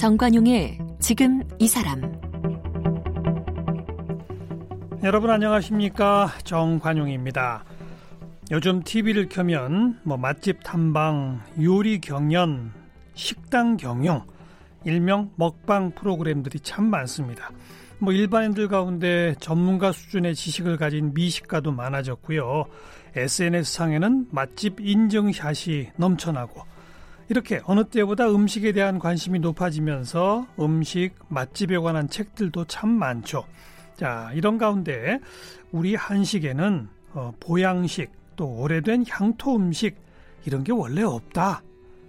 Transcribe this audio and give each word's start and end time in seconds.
정관용의 0.00 0.78
지금 0.98 1.42
이 1.58 1.68
사람 1.68 2.00
여러분 5.04 5.28
안녕하십니까 5.28 6.32
정관용입니다. 6.42 7.64
요즘 8.50 8.82
TV를 8.82 9.28
켜면 9.28 10.00
뭐 10.02 10.16
맛집 10.16 10.62
탐방, 10.62 11.42
요리 11.60 12.00
경연, 12.00 12.72
식당 13.12 13.76
경영, 13.76 14.24
일명 14.86 15.32
먹방 15.36 15.90
프로그램들이 15.90 16.60
참 16.60 16.86
많습니다. 16.86 17.50
뭐 17.98 18.14
일반인들 18.14 18.68
가운데 18.68 19.34
전문가 19.38 19.92
수준의 19.92 20.34
지식을 20.34 20.78
가진 20.78 21.12
미식가도 21.12 21.72
많아졌고요. 21.72 22.64
SNS상에는 23.16 24.28
맛집 24.30 24.80
인증샷이 24.80 25.88
넘쳐나고 25.96 26.69
이렇게 27.30 27.60
어느 27.64 27.84
때보다 27.84 28.28
음식에 28.28 28.72
대한 28.72 28.98
관심이 28.98 29.38
높아지면서 29.38 30.48
음식, 30.58 31.12
맛집에 31.28 31.78
관한 31.78 32.08
책들도 32.08 32.64
참 32.64 32.88
많죠. 32.88 33.44
자, 33.94 34.32
이런 34.34 34.58
가운데 34.58 35.20
우리 35.70 35.94
한식에는 35.94 36.88
어, 37.12 37.32
보양식, 37.38 38.10
또 38.34 38.48
오래된 38.48 39.04
향토 39.08 39.54
음식 39.54 39.94
이런 40.44 40.64
게 40.64 40.72
원래 40.72 41.02
없다. 41.02 41.62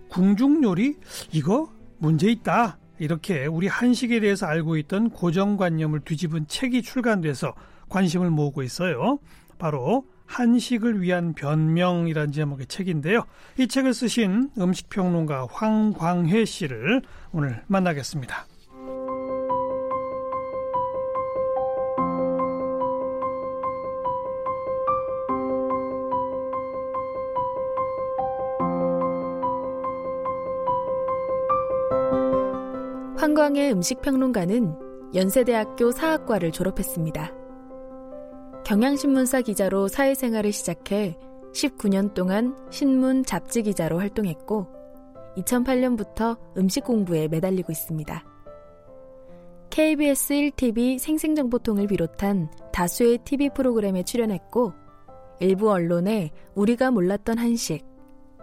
궁중 0.09 0.63
요리 0.63 0.97
이거 1.31 1.71
문제 1.99 2.31
있다. 2.31 2.79
이렇게 2.97 3.45
우리 3.45 3.67
한식에 3.67 4.21
대해서 4.21 4.47
알고 4.47 4.77
있던 4.77 5.11
고정관념을 5.11 5.99
뒤집은 5.99 6.47
책이 6.47 6.81
출간돼서 6.81 7.53
관심을 7.89 8.31
모으고 8.31 8.63
있어요. 8.63 9.19
바로 9.59 10.03
한식을 10.31 11.01
위한 11.01 11.33
변명이란 11.33 12.31
제목의 12.31 12.67
책인데요. 12.67 13.25
이 13.57 13.67
책을 13.67 13.93
쓰신 13.93 14.51
음식평론가 14.57 15.47
황광혜 15.51 16.45
씨를 16.45 17.01
오늘 17.33 17.61
만나겠습니다. 17.67 18.47
황광의 33.17 33.71
음식평론가는 33.73 34.75
연세대학교 35.13 35.91
사학과를 35.91 36.51
졸업했습니다. 36.51 37.40
경향신문사 38.71 39.41
기자로 39.41 39.89
사회생활을 39.89 40.53
시작해 40.53 41.17
19년 41.53 42.13
동안 42.13 42.55
신문 42.69 43.25
잡지 43.25 43.63
기자로 43.63 43.99
활동했고 43.99 44.65
2008년부터 45.35 46.37
음식 46.55 46.85
공부에 46.85 47.27
매달리고 47.27 47.69
있습니다. 47.69 48.23
KBS 49.71 50.33
1TV 50.33 50.99
생생정보통을 50.99 51.87
비롯한 51.87 52.49
다수의 52.71 53.17
TV 53.25 53.49
프로그램에 53.53 54.03
출연했고 54.03 54.71
일부 55.41 55.69
언론에 55.69 56.31
우리가 56.55 56.91
몰랐던 56.91 57.39
한식, 57.39 57.85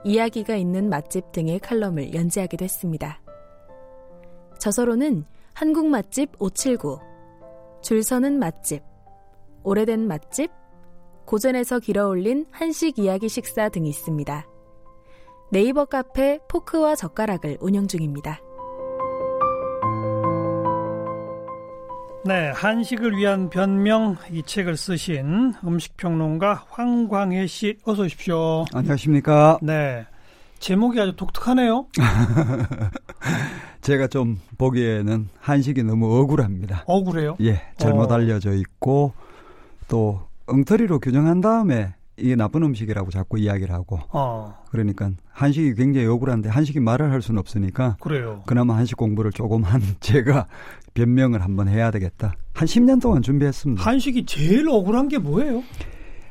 이야기가 0.04 0.56
있는 0.56 0.90
맛집 0.90 1.32
등의 1.32 1.58
칼럼을 1.60 2.12
연재하기도 2.12 2.64
했습니다. 2.64 3.22
저서로는 4.58 5.24
한국 5.54 5.86
맛집 5.86 6.32
579, 6.38 6.98
줄 7.80 8.02
서는 8.02 8.38
맛집, 8.38 8.87
오래된 9.62 10.06
맛집, 10.06 10.50
고전에서 11.26 11.78
길어올린 11.78 12.46
한식 12.50 12.98
이야기 12.98 13.28
식사 13.28 13.68
등이 13.68 13.88
있습니다. 13.88 14.46
네이버 15.50 15.84
카페 15.84 16.38
포크와 16.48 16.94
젓가락을 16.94 17.58
운영 17.60 17.86
중입니다. 17.86 18.40
네, 22.24 22.50
한식을 22.50 23.16
위한 23.16 23.48
변명 23.48 24.16
이 24.30 24.42
책을 24.42 24.76
쓰신 24.76 25.54
음식평론가 25.64 26.66
황광혜 26.68 27.46
씨 27.46 27.78
어서 27.84 28.02
오십시오. 28.02 28.64
안녕하십니까? 28.74 29.58
네. 29.62 30.04
제목이 30.58 31.00
아주 31.00 31.14
독특하네요. 31.16 31.86
제가 33.80 34.08
좀 34.08 34.40
보기에는 34.58 35.28
한식이 35.40 35.84
너무 35.84 36.18
억울합니다. 36.20 36.84
억울해요? 36.86 37.36
예, 37.40 37.62
잘못 37.78 38.10
어. 38.10 38.16
알려져 38.16 38.52
있고 38.52 39.12
또 39.88 40.20
엉터리로 40.46 41.00
규정한 41.00 41.40
다음에 41.40 41.94
이게 42.16 42.34
나쁜 42.34 42.62
음식이라고 42.62 43.10
자꾸 43.10 43.38
이야기를 43.38 43.72
하고 43.72 43.98
어, 44.10 44.54
그러니까 44.70 45.10
한식이 45.30 45.74
굉장히 45.74 46.06
억울한데 46.06 46.48
한식이 46.48 46.80
말을 46.80 47.10
할 47.12 47.22
수는 47.22 47.38
없으니까 47.38 47.96
그래요. 48.00 48.42
그나마 48.46 48.76
한식 48.76 48.96
공부를 48.96 49.32
조금 49.32 49.62
한 49.62 49.80
제가 50.00 50.46
변명을 50.94 51.42
한번 51.42 51.68
해야 51.68 51.90
되겠다. 51.90 52.34
한 52.54 52.66
10년 52.66 53.00
동안 53.00 53.22
준비했습니다. 53.22 53.82
한식이 53.82 54.26
제일 54.26 54.68
억울한 54.68 55.08
게 55.08 55.18
뭐예요? 55.18 55.62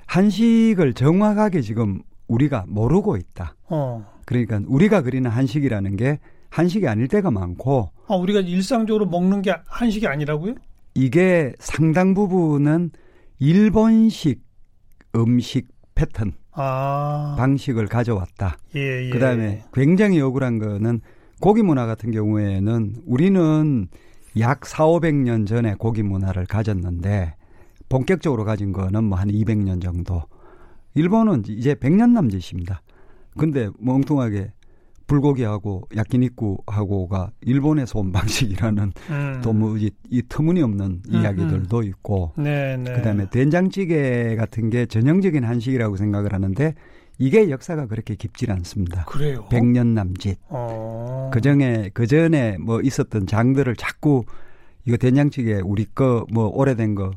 한식을 0.08 0.94
정확하게 0.94 1.62
지금 1.62 2.02
우리가 2.28 2.66
모르고 2.68 3.16
있다. 3.18 3.56
어. 3.70 4.06
그러니까 4.26 4.60
우리가 4.68 5.02
그리는 5.02 5.30
한식이라는 5.30 5.96
게 5.96 6.20
한식이 6.50 6.88
아닐 6.88 7.08
때가 7.08 7.32
많고 7.32 7.92
아, 8.08 8.16
우리가 8.16 8.42
일상적으로 8.42 9.06
먹는 9.06 9.42
게 9.42 9.56
한식이 9.68 10.06
아니라고요? 10.08 10.56
이게 10.96 11.54
상당 11.60 12.14
부분은 12.14 12.92
일본식 13.40 14.44
음식 15.16 15.68
패턴 15.96 16.34
아. 16.52 17.36
방식을 17.38 17.88
가져왔다. 17.88 18.58
예, 18.76 19.06
예. 19.06 19.10
그다음에 19.10 19.64
굉장히 19.74 20.20
억울한 20.22 20.60
거는 20.60 21.02
고기 21.40 21.62
문화 21.62 21.86
같은 21.86 22.12
경우에는 22.12 22.96
우리는 23.06 23.88
약 24.40 24.66
4, 24.66 24.86
500년 24.86 25.48
전에 25.48 25.76
고기 25.76 26.04
문화를 26.04 26.46
가졌는데 26.46 27.36
본격적으로 27.90 28.44
가진 28.44 28.72
거는 28.74 29.04
뭐 29.06 29.18
한 29.20 29.30
200년 29.30 29.82
정도. 29.82 30.24
일본은 30.96 31.44
이제 31.48 31.76
100년 31.76 32.12
남짓입니다. 32.12 32.82
근데 33.38 33.70
뭐 33.80 33.96
엉뚱하게 33.96 34.52
불고기하고 35.08 35.88
야끼니쿠하고가 35.96 37.32
일본에서 37.42 38.00
온 38.00 38.12
방식이라는 38.12 38.92
음. 39.10 39.42
또뭐이 39.44 39.90
이 40.10 40.22
터무니없는 40.28 40.86
음, 40.86 41.02
이야기들도 41.10 41.84
있고 41.84 42.34
네, 42.38 42.78
네. 42.78 42.94
그다음에 42.94 43.30
된장찌개 43.30 44.36
같은 44.36 44.70
게 44.70 44.86
전형적인 44.86 45.44
한식이라고 45.44 45.96
생각을 45.96 46.34
하는데 46.34 46.76
이게 47.20 47.50
역사가 47.50 47.88
그렇게 47.88 48.16
깊질 48.16 48.52
않습니다. 48.52 49.06
그래요. 49.06 49.48
100년 49.50 49.88
남짓. 49.88 50.38
어. 50.50 51.32
그전에 51.34 51.90
그전에 51.94 52.58
뭐 52.60 52.80
있었던 52.82 53.26
장들을 53.26 53.76
자꾸 53.76 54.24
이거 54.86 54.98
된장찌개 54.98 55.60
우리 55.66 55.86
거 55.86 56.26
뭐 56.32 56.48
오래된 56.48 56.96
거 56.96 57.12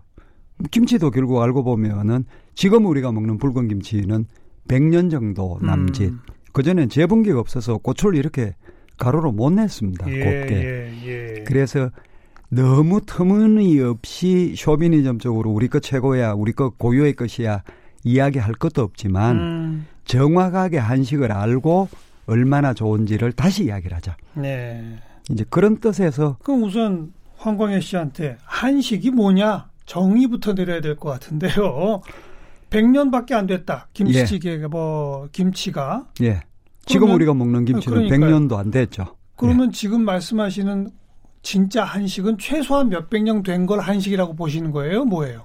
김치도 0.70 1.10
결국 1.10 1.42
알고 1.42 1.64
보면은 1.64 2.24
지금 2.54 2.86
우리가 2.86 3.12
먹는 3.12 3.38
붉은 3.38 3.68
김치는 3.68 4.26
100년 4.68 5.10
정도 5.10 5.58
남짓. 5.62 6.10
음. 6.10 6.20
그전엔 6.52 6.88
재분기가 6.88 7.38
없어서 7.40 7.78
고추를 7.78 8.18
이렇게 8.18 8.54
가루로 8.98 9.32
못 9.32 9.50
냈습니다. 9.50 10.10
예, 10.10 10.18
곱게. 10.18 10.54
예, 10.54 11.06
예. 11.38 11.44
그래서 11.44 11.90
너무 12.48 13.00
터무니없이 13.06 14.54
쇼비니즘적으로 14.56 15.50
우리 15.50 15.68
거 15.68 15.78
최고야, 15.80 16.32
우리 16.32 16.52
거 16.52 16.70
고유의 16.70 17.14
것이야 17.14 17.62
이야기할 18.04 18.54
것도 18.54 18.82
없지만 18.82 19.36
음. 19.36 19.86
정확하게 20.04 20.78
한식을 20.78 21.32
알고 21.32 21.88
얼마나 22.26 22.74
좋은지를 22.74 23.32
다시 23.32 23.64
이야기를 23.64 23.96
하자. 23.96 24.16
네. 24.34 24.98
이제 25.30 25.44
그런 25.48 25.78
뜻에서 25.78 26.36
그럼 26.42 26.64
우선 26.64 27.12
황광혜 27.36 27.80
씨한테 27.80 28.36
한식이 28.44 29.10
뭐냐 29.12 29.68
정의부터 29.86 30.54
내려야 30.54 30.80
될 30.80 30.96
것 30.96 31.08
같은데요. 31.10 32.02
100년밖에 32.70 33.32
안 33.32 33.46
됐다. 33.46 33.88
김치찌개가 33.92 34.68
뭐 34.68 35.28
김치가 35.32 36.06
예. 36.22 36.40
지금 36.86 37.00
그러면- 37.06 37.14
우리가 37.16 37.34
먹는 37.34 37.64
김치는 37.64 38.08
그러니까요. 38.08 38.48
100년도 38.48 38.56
안 38.58 38.70
됐죠. 38.70 39.04
그러면 39.36 39.72
지금 39.72 40.04
말씀하시는 40.04 40.88
진짜 41.42 41.84
한식은 41.84 42.36
최소한 42.38 42.88
몇백 42.90 43.22
년 43.22 43.42
된 43.42 43.66
걸 43.66 43.80
한식이라고 43.80 44.34
보시는 44.34 44.70
거예요? 44.72 45.04
뭐예요? 45.04 45.44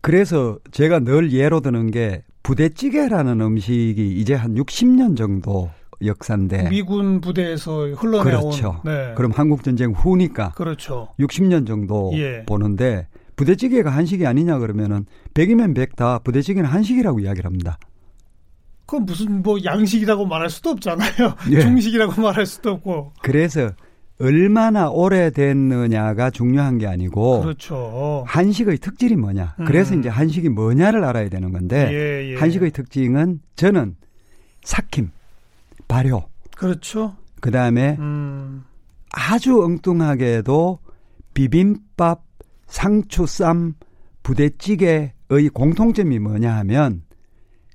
그래서 0.00 0.58
제가 0.70 1.00
늘 1.00 1.32
예로 1.32 1.60
드는 1.60 1.90
게 1.90 2.22
부대찌개라는 2.42 3.40
음식이 3.40 4.12
이제 4.18 4.32
한 4.34 4.54
60년 4.54 5.16
정도 5.16 5.70
역사인데 6.02 6.68
미군 6.70 7.20
부대에서 7.20 7.88
흘러나온 7.88 8.24
네. 8.24 8.30
그렇죠. 8.40 8.80
네. 8.84 9.12
그럼 9.16 9.32
한국 9.34 9.64
전쟁 9.64 9.90
후니까 9.90 10.52
그렇죠. 10.52 11.08
60년 11.18 11.66
정도 11.66 12.12
예. 12.14 12.44
보는데 12.46 13.08
부대찌개가 13.36 13.90
한식이 13.90 14.24
아니냐 14.26 14.58
그러면은 14.60 15.04
100이면 15.34 15.74
100 15.74 15.96
다 15.96 16.20
부대찌개는 16.20 16.70
한식이라고 16.70 17.20
이야기를 17.20 17.44
합니다. 17.46 17.78
그건 18.88 19.04
무슨 19.04 19.42
뭐 19.42 19.58
양식이라고 19.62 20.24
말할 20.24 20.48
수도 20.48 20.70
없잖아요. 20.70 21.34
예. 21.50 21.60
중식이라고 21.60 22.22
말할 22.22 22.46
수도 22.46 22.70
없고. 22.70 23.12
그래서 23.22 23.70
얼마나 24.18 24.88
오래됐느냐가 24.88 26.30
중요한 26.30 26.78
게 26.78 26.86
아니고 26.86 27.42
그렇죠. 27.42 28.24
한식의 28.26 28.78
특질이 28.78 29.14
뭐냐. 29.16 29.56
그래서 29.66 29.94
음. 29.94 30.00
이제 30.00 30.08
한식이 30.08 30.48
뭐냐를 30.48 31.04
알아야 31.04 31.28
되는 31.28 31.52
건데 31.52 31.90
예, 31.92 32.32
예. 32.32 32.36
한식의 32.36 32.70
특징은 32.70 33.40
저는 33.56 33.94
삭힘, 34.64 35.10
발효, 35.86 36.24
그렇죠. 36.56 37.14
그 37.42 37.50
다음에 37.50 37.94
음. 37.98 38.64
아주 39.12 39.62
엉뚱하게도 39.62 40.78
비빔밥, 41.34 42.24
상추쌈, 42.68 43.74
부대찌개의 44.22 45.12
공통점이 45.52 46.18
뭐냐 46.20 46.56
하면 46.56 47.02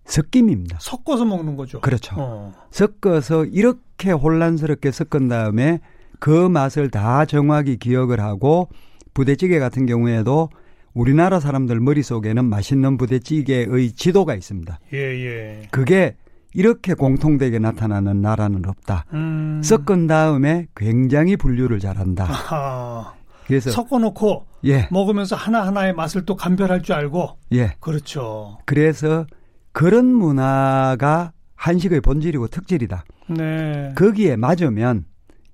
섞임입니다. 0.06 0.78
섞어서 0.82 1.26
먹는 1.26 1.56
거죠. 1.56 1.82
그렇죠. 1.82 2.16
어. 2.18 2.54
섞어서 2.72 3.46
이렇게 3.46 4.12
혼란스럽게 4.12 4.92
섞은 4.92 5.28
다음에 5.30 5.80
그 6.20 6.30
맛을 6.50 6.90
다 6.90 7.26
정확히 7.26 7.78
기억을 7.78 8.20
하고 8.20 8.70
부대찌개 9.14 9.60
같은 9.60 9.86
경우에도 9.86 10.50
우리나라 10.94 11.40
사람들 11.40 11.80
머릿속에는 11.80 12.46
맛있는 12.46 12.98
부대찌개의 12.98 13.94
지도가 13.94 14.36
있습니다. 14.36 14.80
예, 14.94 14.98
예. 14.98 15.62
그게 15.72 16.16
이렇게 16.54 16.94
공통되게 16.94 17.58
나타나는 17.60 18.22
나라는 18.22 18.66
없다. 18.68 19.06
음. 19.14 19.62
섞은 19.64 20.08
다음에 20.08 20.68
굉장히 20.76 21.36
분류를 21.36 21.80
잘한다. 21.80 22.26
아하. 22.26 23.14
그래서 23.48 23.72
섞어놓고 23.72 24.46
예, 24.66 24.88
먹으면서 24.92 25.36
하나 25.36 25.66
하나의 25.68 25.94
맛을 25.94 26.26
또 26.26 26.36
감별할 26.36 26.82
줄 26.84 26.96
알고. 26.96 27.38
예. 27.54 27.74
그렇죠. 27.80 28.60
그래서 28.66 29.26
그런 29.74 30.06
문화가 30.06 31.34
한식의 31.56 32.02
본질이고 32.02 32.48
특질이다. 32.48 33.04
네. 33.30 33.92
거기에 33.96 34.36
맞으면 34.36 35.06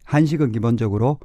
한식은 0.05 0.51
기본적으로 0.51 1.19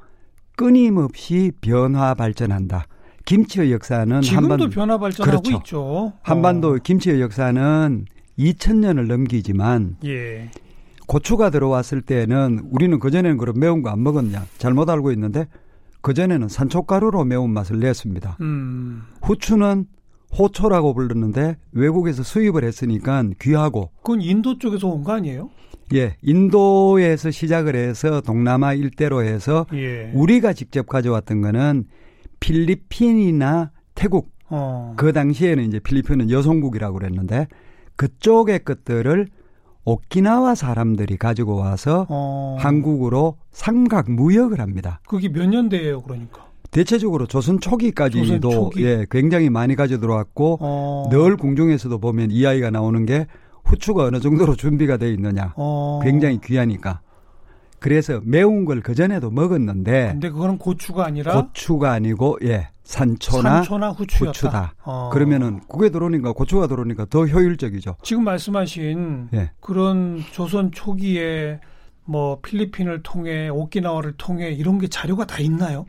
끊임없이 0.55 1.51
변화 1.61 2.13
발전한다. 2.13 2.85
김치의 3.25 3.71
역사는 3.71 4.21
지금도 4.21 4.53
한반 4.53 4.69
변화 4.69 4.97
발전하고 4.97 5.41
그렇죠. 5.41 5.57
있죠. 5.57 6.13
한반도 6.21 6.69
어. 6.75 6.77
김치의 6.81 7.19
역사는 7.21 8.05
2000년을 8.37 9.07
넘기지만 9.07 9.97
예. 10.05 10.51
고추가 11.07 11.49
들어왔을 11.49 12.01
때는 12.01 12.67
우리는 12.71 12.99
그전에는 12.99 13.37
그런 13.37 13.59
매운 13.59 13.81
거 13.81 13.89
안 13.89 14.03
먹었냐 14.03 14.45
잘못 14.57 14.89
알고 14.89 15.11
있는데 15.13 15.47
그전에는 16.01 16.47
산초가루로 16.47 17.25
매운맛을 17.25 17.79
냈습니다. 17.79 18.37
음. 18.41 19.03
후추는 19.23 19.85
호초라고 20.37 20.93
불렀는데 20.93 21.57
외국에서 21.71 22.23
수입을 22.23 22.63
했으니까 22.63 23.23
귀하고 23.41 23.89
그건 24.03 24.21
인도 24.21 24.57
쪽에서 24.57 24.87
온 24.87 25.03
거 25.03 25.13
아니에요? 25.13 25.49
예 25.93 26.15
인도에서 26.23 27.29
시작을 27.31 27.75
해서 27.75 28.19
동남아 28.21 28.73
일대로 28.73 29.23
해서 29.23 29.67
예. 29.73 30.11
우리가 30.15 30.53
직접 30.53 30.87
가져왔던 30.87 31.41
거는 31.41 31.85
필리핀이나 32.39 33.71
태국 33.93 34.31
어. 34.49 34.93
그 34.97 35.13
당시에는 35.13 35.63
이제 35.63 35.79
필리핀은 35.79 36.29
여성국이라고 36.31 36.97
그랬는데 36.99 37.47
그쪽의 37.95 38.63
것들을 38.63 39.27
오키나와 39.85 40.55
사람들이 40.55 41.17
가지고 41.17 41.55
와서 41.57 42.07
어. 42.09 42.55
한국으로 42.59 43.37
삼각 43.51 44.09
무역을 44.11 44.59
합니다. 44.59 44.99
그게 45.07 45.29
몇 45.29 45.47
년대예요, 45.47 46.01
그러니까. 46.01 46.47
대체적으로 46.75 47.25
조선 47.25 47.61
초기까지도 47.61 48.25
조선 48.25 48.41
초기? 48.41 48.83
예, 48.83 49.05
굉장히 49.09 49.49
많이 49.49 49.75
가져 49.77 49.97
들어왔고 49.97 50.57
어. 50.59 51.07
늘 51.09 51.37
궁중에서도 51.37 51.97
보면 51.99 52.31
이 52.31 52.45
아이가 52.45 52.69
나오는 52.69 53.05
게 53.05 53.27
후추가 53.63 54.03
어느 54.03 54.19
정도로 54.19 54.55
준비가 54.57 54.97
돼 54.97 55.09
있느냐. 55.13 55.53
어. 55.55 56.01
굉장히 56.03 56.39
귀하니까. 56.43 56.99
그래서 57.79 58.19
매운 58.25 58.65
걸 58.65 58.81
그전에도 58.81 59.31
먹었는데 59.31 60.09
근데 60.13 60.29
그거는 60.29 60.57
고추가 60.57 61.05
아니라 61.05 61.41
고추가 61.41 61.91
아니고 61.93 62.39
예, 62.43 62.67
산초나, 62.83 63.63
산초나 63.63 63.89
후추였다. 63.91 64.27
후추다. 64.27 64.73
어. 64.83 65.09
그러면은 65.13 65.61
국에 65.67 65.89
들어오니까 65.89 66.33
고추가 66.33 66.67
들어오니까 66.67 67.05
더 67.05 67.25
효율적이죠. 67.25 67.95
지금 68.03 68.25
말씀하신 68.25 69.29
예. 69.33 69.51
그런 69.61 70.21
조선 70.33 70.71
초기에 70.73 71.61
뭐 72.03 72.41
필리핀을 72.41 73.01
통해 73.01 73.47
오키나와를 73.47 74.15
통해 74.17 74.51
이런 74.51 74.77
게 74.77 74.87
자료가 74.87 75.25
다 75.25 75.39
있나요? 75.39 75.85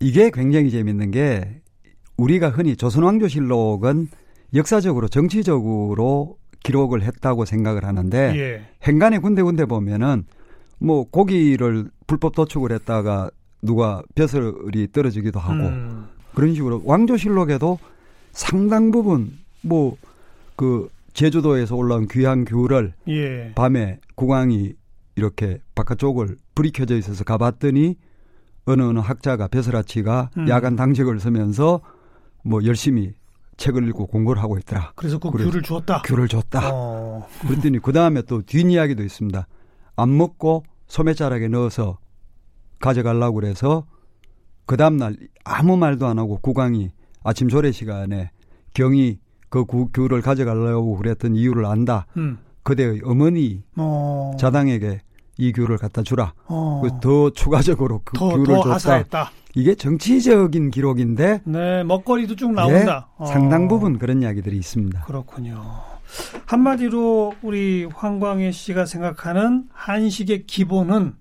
이게 0.00 0.30
굉장히 0.32 0.70
재밌는 0.70 1.10
게 1.10 1.60
우리가 2.16 2.50
흔히 2.50 2.76
조선왕조실록은 2.76 4.08
역사적으로 4.54 5.08
정치적으로 5.08 6.36
기록을 6.62 7.02
했다고 7.02 7.44
생각을 7.44 7.84
하는데 7.84 8.18
예. 8.36 8.64
행간에 8.84 9.18
군데군데 9.18 9.66
보면은 9.66 10.24
뭐 10.78 11.04
고기를 11.04 11.90
불법 12.06 12.34
도축을 12.34 12.72
했다가 12.72 13.30
누가 13.62 14.02
벼슬이 14.14 14.88
떨어지기도 14.92 15.40
하고 15.40 15.66
음. 15.66 16.06
그런 16.34 16.54
식으로 16.54 16.82
왕조실록에도 16.84 17.78
상당 18.32 18.90
부분 18.90 19.38
뭐 19.62 19.96
그 20.56 20.88
제주도에서 21.12 21.76
올라온 21.76 22.08
귀한 22.08 22.44
귤을 22.44 22.92
예. 23.08 23.52
밤에 23.54 23.98
국왕이 24.14 24.74
이렇게 25.16 25.60
바깥쪽을 25.74 26.36
불이 26.54 26.72
켜져 26.72 26.96
있어서 26.96 27.24
가봤더니 27.24 27.96
어느 28.66 28.82
어느 28.82 28.98
학자가 28.98 29.48
벼슬아치가 29.48 30.30
음. 30.38 30.48
야간 30.48 30.76
당직을 30.76 31.20
서면서 31.20 31.80
뭐 32.42 32.64
열심히 32.64 33.12
책을 33.56 33.86
읽고 33.88 34.06
공부를 34.06 34.42
하고 34.42 34.58
있더라. 34.58 34.92
그래서 34.96 35.18
그 35.18 35.30
그래. 35.30 35.44
귤을 35.44 35.62
주었다. 35.62 36.02
귤을 36.02 36.28
줬다. 36.28 36.70
어. 36.72 37.26
그랬더니 37.46 37.78
그 37.78 37.92
다음에 37.92 38.22
또 38.22 38.42
뒷이야기도 38.42 39.02
있습니다. 39.02 39.46
안 39.96 40.16
먹고 40.16 40.64
소매자락에 40.88 41.48
넣어서 41.48 41.98
가져가려고 42.80 43.34
그래서 43.36 43.86
그 44.66 44.76
다음날 44.76 45.16
아무 45.44 45.76
말도 45.76 46.06
안 46.06 46.18
하고 46.18 46.38
국왕이 46.38 46.90
아침 47.22 47.48
조례 47.48 47.70
시간에 47.70 48.30
경이 48.74 49.18
그 49.50 49.64
구- 49.64 49.88
귤을 49.92 50.20
가져가려고 50.20 50.96
그랬던 50.96 51.36
이유를 51.36 51.64
안다. 51.66 52.06
음. 52.16 52.38
그대의 52.64 53.02
어머니 53.04 53.62
어. 53.76 54.32
자당에게 54.38 55.00
이 55.36 55.52
귤을 55.52 55.78
갖다 55.78 56.02
주라. 56.02 56.32
어. 56.46 56.80
그더 56.82 57.30
추가적으로 57.30 58.02
그 58.04 58.16
더, 58.16 58.28
귤을 58.30 58.46
더 58.46 58.54
줬다. 58.62 58.74
하사했다. 58.74 59.30
이게 59.56 59.74
정치적인 59.74 60.70
기록인데 60.70 61.42
네, 61.44 61.84
먹거리도 61.84 62.36
쭉 62.36 62.52
나온다. 62.52 63.08
예, 63.20 63.22
어. 63.22 63.26
상당 63.26 63.68
부분 63.68 63.98
그런 63.98 64.22
이야기들이 64.22 64.56
있습니다. 64.56 65.02
그렇군요. 65.02 65.62
한마디로 66.46 67.34
우리 67.42 67.84
황광혜 67.92 68.52
씨가 68.52 68.86
생각하는 68.86 69.64
한식의 69.72 70.46
기본은 70.46 71.14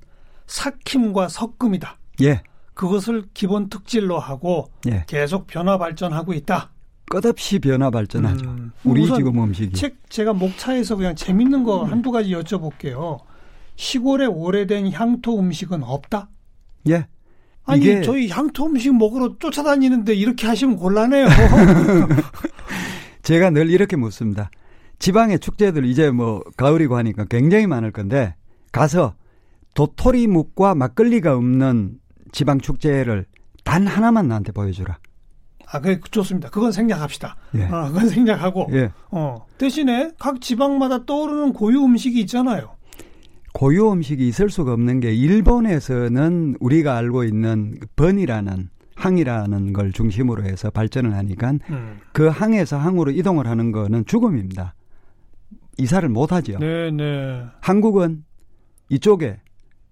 삭힘과 0.48 1.30
섞음이다. 1.30 1.98
예, 2.22 2.42
그것을 2.74 3.26
기본 3.34 3.70
특질로 3.70 4.20
하고 4.20 4.70
예. 4.88 5.04
계속 5.08 5.48
변화 5.48 5.78
발전하고 5.78 6.34
있다. 6.34 6.72
끝없이 7.06 7.60
변화 7.60 7.90
발전하죠. 7.92 8.50
음. 8.50 8.72
우리 8.84 9.06
지금 9.06 9.42
음식이. 9.44 9.74
책 9.74 9.98
제가 10.10 10.34
목차에서 10.34 10.96
그냥 10.96 11.16
재밌는 11.16 11.64
거 11.64 11.84
한두 11.84 12.12
가지 12.12 12.32
여쭤볼게요. 12.32 13.20
시골에 13.76 14.26
오래된 14.26 14.92
향토 14.92 15.40
음식은 15.40 15.84
없다? 15.84 16.30
예. 16.90 17.08
아니 17.66 18.04
저희 18.04 18.30
향토 18.30 18.66
음식 18.66 18.94
먹으러 18.96 19.38
쫓아다니는데 19.40 20.14
이렇게 20.16 20.48
하시면 20.48 20.76
곤란해요. 20.76 21.28
제가 23.24 23.52
늘 23.52 23.70
이렇게 23.70 23.96
묻습니다. 23.96 24.52
지방의 25.00 25.40
축제들 25.40 25.86
이제 25.86 26.12
뭐 26.12 26.44
가을이고 26.58 26.96
하니까 26.98 27.26
굉장히 27.26 27.68
많을 27.68 27.92
건데 27.92 28.36
가서 28.72 29.16
도토리묵과 29.76 30.76
막걸리가 30.76 31.36
없는 31.36 32.00
지방 32.32 32.60
축제를 32.60 33.26
단 33.64 33.88
하나만 33.88 34.28
나한테 34.28 34.52
보여주라. 34.52 34.98
아, 35.68 35.82
그래 35.82 36.00
좋습니다. 36.12 36.50
그건 36.50 36.72
생략합시다. 36.72 37.36
예. 37.56 37.64
아, 37.66 37.88
그건 37.88 38.08
생략하고 38.10 38.68
예. 38.74 38.92
어, 39.10 39.46
대신에 39.58 40.12
각 40.20 40.40
지방마다 40.42 41.06
떠오르는 41.06 41.54
고유 41.54 41.84
음식이 41.84 42.20
있잖아요. 42.22 42.76
고유 43.54 43.92
음식이 43.92 44.28
있을 44.28 44.50
수가 44.50 44.74
없는 44.74 45.00
게 45.00 45.14
일본에서는 45.14 46.58
우리가 46.60 46.98
알고 46.98 47.24
있는 47.24 47.78
번이라는 47.96 48.70
항이라는 48.96 49.74
걸 49.74 49.92
중심으로 49.92 50.44
해서 50.44 50.70
발전을 50.70 51.16
하니까 51.16 51.54
음. 51.70 52.00
그 52.12 52.28
항에서 52.28 52.78
항으로 52.78 53.12
이동을 53.12 53.48
하는 53.48 53.72
거는 53.72 54.06
죽음입니다. 54.06 54.76
이사를 55.78 56.08
못 56.10 56.32
하죠. 56.32 56.60
네, 56.60 56.92
네. 56.92 57.44
한국은 57.62 58.24
이쪽에 58.90 59.40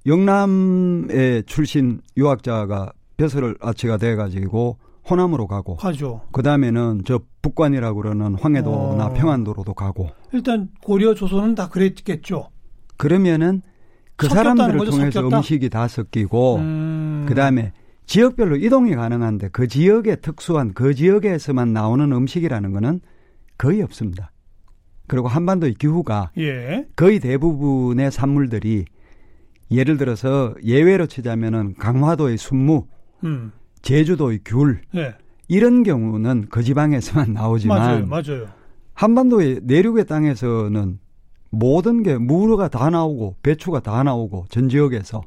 영남의 0.06 1.44
출신 1.46 2.01
유학자가 2.18 2.91
벼슬 3.18 3.56
아치가 3.62 3.98
돼 3.98 4.15
가지고 4.15 4.77
호남으로 5.10 5.48
가고 5.48 5.75
하죠. 5.75 6.22
그 6.32 6.44
다음에는 6.44 7.01
저 7.06 7.20
북관이라고 7.41 8.01
그러는 8.01 8.36
황해도나 8.36 9.08
어. 9.08 9.13
평안도로도 9.13 9.74
가고 9.74 10.10
일단 10.32 10.70
고려 10.84 11.13
조선은 11.15 11.56
다 11.56 11.70
그랬겠죠. 11.70 12.50
그러면은 13.01 13.63
그 14.15 14.27
사람들을 14.27 14.77
거죠, 14.77 14.91
통해서 14.91 15.22
섞였다? 15.22 15.38
음식이 15.38 15.70
다 15.70 15.88
섞이고 15.88 16.58
음. 16.58 17.25
그 17.27 17.34
다음에 17.34 17.72
지역별로 18.05 18.58
이동이 18.58 18.93
가능한데 18.93 19.50
그 19.51 19.67
지역의 19.67 20.22
특수한 20.22 20.74
그 20.75 20.93
지역에서만 20.93 21.74
나오는 21.74 22.12
음식이라는 22.12 22.72
거는 22.72 23.00
거의 23.58 23.81
없습니다. 23.81 24.31
그리고 25.08 25.27
한반도의 25.27 25.74
기후가 25.74 26.29
예. 26.38 26.86
거의 26.96 27.20
대부분의 27.20 28.12
산물들이 28.12 28.86
예를 29.72 29.98
들어서 29.98 30.53
예외로 30.63 31.08
치자면은 31.08 31.74
강화도의 31.79 32.38
순무, 32.38 32.86
음. 33.24 33.51
제주도의 33.81 34.41
귤 34.46 34.81
예. 34.93 35.15
이런 35.48 35.81
경우는 35.81 36.46
그 36.51 36.62
지방에서만 36.62 37.34
나오지만 37.34 37.79
맞아요. 37.79 38.05
맞아요. 38.05 38.48
한반도의 38.93 39.62
내륙의 39.63 40.05
땅에서는 40.05 41.00
모든 41.51 42.01
게 42.01 42.17
무가 42.17 42.67
다 42.70 42.89
나오고 42.89 43.36
배추가 43.43 43.79
다 43.81 44.01
나오고 44.03 44.46
전 44.50 44.70
지역에서 44.70 45.22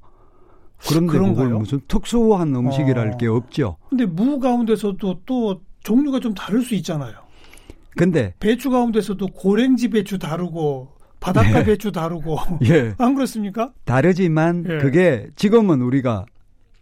그런데 0.89 1.13
그런가요? 1.13 1.35
그걸 1.49 1.59
무슨 1.61 1.81
특수한 1.87 2.55
음식이랄 2.55 3.13
어. 3.13 3.17
게 3.17 3.27
없죠. 3.29 3.77
근데 3.89 4.05
무 4.07 4.39
가운데서도 4.41 5.21
또 5.25 5.61
종류가 5.83 6.21
좀 6.21 6.35
다를 6.35 6.63
수 6.63 6.75
있잖아요. 6.77 7.15
근데 7.97 8.35
배추 8.41 8.71
가운데서도 8.71 9.29
고랭지 9.29 9.89
배추 9.91 10.19
다르고 10.19 10.89
바닷가 11.21 11.61
예. 11.61 11.65
배추 11.65 11.93
다르고 11.93 12.37
예 12.69 12.95
안 12.99 13.15
그렇습니까? 13.15 13.73
다르지만 13.85 14.65
예. 14.69 14.79
그게 14.79 15.29
지금은 15.37 15.81
우리가 15.83 16.27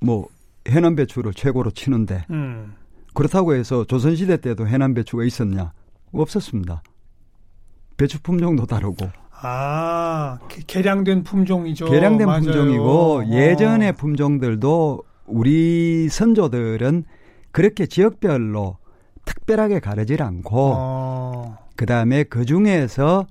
뭐 0.00 0.28
해남 0.68 0.94
배추를 0.96 1.34
최고로 1.34 1.72
치는데 1.72 2.24
음. 2.30 2.74
그렇다고 3.14 3.54
해서 3.54 3.84
조선시대 3.84 4.38
때도 4.38 4.66
해남 4.66 4.94
배추가 4.94 5.24
있었냐? 5.24 5.72
없었습니다. 6.12 6.82
배추 7.96 8.22
품종도 8.22 8.66
다르고 8.66 9.08
아 9.42 10.38
개- 10.48 10.62
개량된 10.66 11.24
품종이죠. 11.24 11.86
개량된 11.90 12.26
맞아요. 12.26 12.42
품종이고 12.42 12.84
어. 13.18 13.24
예전의 13.30 13.94
품종들도 13.94 15.02
우리 15.26 16.08
선조들은 16.08 17.04
그렇게 17.50 17.86
지역별로 17.86 18.78
특별하게 19.24 19.80
가르질 19.80 20.22
않고 20.22 20.72
어. 20.76 21.58
그 21.76 21.86
다음에 21.86 22.22
그 22.24 22.44
중에서 22.44 23.26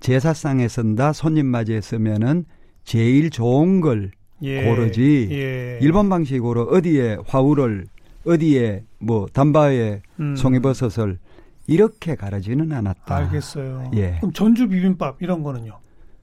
제사상에 0.00 0.68
쓴다 0.68 1.12
손님 1.12 1.46
맞이에 1.46 1.80
쓰면은 1.80 2.44
제일 2.84 3.30
좋은 3.30 3.80
걸 3.80 4.10
예. 4.42 4.64
고르지 4.64 5.28
예. 5.30 5.78
일본 5.80 6.08
방식으로 6.08 6.64
어디에 6.64 7.16
화우를 7.26 7.86
어디에 8.26 8.84
뭐 8.98 9.26
담바에 9.32 10.02
음. 10.20 10.36
송이버섯을 10.36 11.18
이렇게 11.66 12.14
가르지는 12.14 12.72
않았다. 12.72 13.16
알겠어요. 13.16 13.90
예. 13.94 14.16
그럼 14.20 14.32
전주 14.32 14.68
비빔밥 14.68 15.22
이런 15.22 15.42
거는요? 15.42 15.78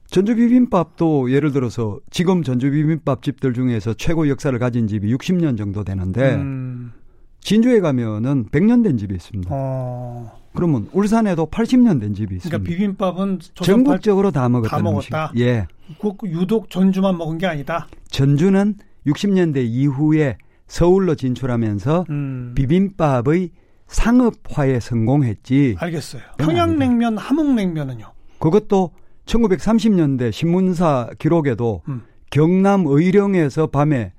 전주 0.06 0.36
비빔밥도 0.36 1.32
예를 1.32 1.52
들어서 1.52 1.98
지금 2.10 2.42
전주 2.42 2.70
비빔밥 2.70 3.22
집들 3.22 3.54
중에서 3.54 3.94
최고 3.94 4.28
역사를 4.28 4.56
가진 4.58 4.86
집이 4.86 5.12
60년 5.14 5.56
정도 5.56 5.84
되는데 5.84 6.34
음. 6.34 6.92
진주에 7.40 7.80
가면은 7.80 8.44
100년 8.50 8.84
된 8.84 8.98
집이 8.98 9.14
있습니다. 9.14 9.50
어. 9.52 10.30
그러면 10.54 10.88
울산에도 10.92 11.46
80년 11.46 11.98
된 11.98 12.14
집이 12.14 12.36
있습니다. 12.36 12.58
그러니까 12.58 12.68
비빔밥은 12.68 13.38
전국적으로 13.54 14.30
다 14.30 14.48
먹었던 14.48 14.70
다 14.70 14.76
음식. 14.90 15.10
먹었다? 15.12 15.32
예. 15.38 15.66
꼭 15.98 16.20
유독 16.24 16.70
전주만 16.70 17.16
먹은 17.16 17.38
게 17.38 17.46
아니다. 17.46 17.88
전주는 18.08 18.74
60년대 19.06 19.64
이후에 19.64 20.36
서울로 20.66 21.14
진출하면서 21.14 22.04
음. 22.10 22.52
비빔밥의 22.54 23.50
상업화에 23.86 24.80
성공했지. 24.80 25.76
알겠어요. 25.78 26.22
그건 26.38 26.46
평양냉면, 26.46 27.18
함흥냉면은요? 27.18 28.12
그것도 28.38 28.92
1930년대 29.26 30.32
신문사 30.32 31.10
기록에도 31.18 31.82
음. 31.88 32.02
경남 32.30 32.84
의령에서 32.86 33.68
밤에 33.68 34.12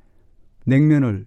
냉면을 0.66 1.26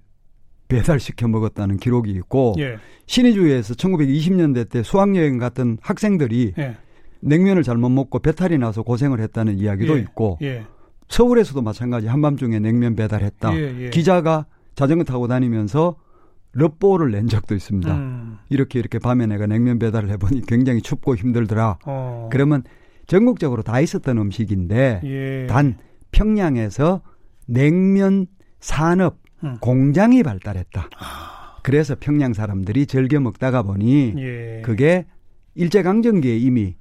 배달시켜 0.69 1.28
먹었다는 1.28 1.76
기록이 1.76 2.11
있고 2.12 2.55
예. 2.59 2.78
신의주에서 3.07 3.75
1920년대 3.75 4.69
때 4.69 4.83
수학여행 4.83 5.38
갔던 5.38 5.78
학생들이 5.81 6.55
예. 6.59 6.76
냉면을 7.21 7.62
잘못 7.62 7.90
먹고 7.90 8.19
배탈이 8.19 8.59
나서 8.59 8.83
고생을 8.83 9.21
했다는 9.21 9.59
이야기도 9.59 9.97
예. 9.97 10.00
있고 10.00 10.38
예. 10.43 10.64
서울에서도 11.09 11.62
마찬가지 11.62 12.09
한밤중에 12.09 12.59
냉면 12.59 12.97
배달했다. 12.97 13.57
예, 13.57 13.85
예. 13.85 13.90
기자가 13.90 14.47
자전거 14.75 15.05
타고 15.05 15.28
다니면서 15.28 15.97
럽보를 16.57 17.11
낸 17.11 17.29
적도 17.29 17.55
있습니다. 17.55 17.95
음. 17.95 18.39
이렇게 18.49 18.79
이렇게 18.79 18.99
밤에 18.99 19.27
내가 19.27 19.47
냉면 19.47 19.79
배달을 19.79 20.09
해보니 20.11 20.43
굉장히 20.47 20.81
춥고 20.81 21.15
힘들더라. 21.15 21.79
어. 21.85 22.29
그러면 22.33 22.63
전국적으로 23.07 23.63
다 23.63 23.79
있었던 23.81 24.19
음식인데 24.19 25.01
예. 25.05 25.47
단 25.49 25.77
평양에서 26.13 27.03
냉면 27.47 28.27
산업 28.59 29.19
음. 29.45 29.59
공장이 29.61 30.23
발달했다. 30.23 30.89
그래서 31.63 31.95
평양 31.99 32.33
사람들이 32.33 32.87
즐겨 32.87 33.21
먹다가 33.21 33.63
보니 33.63 34.15
예. 34.17 34.63
그게 34.65 35.07
일제 35.55 35.83
강점기에 35.83 36.37
이미 36.39 36.75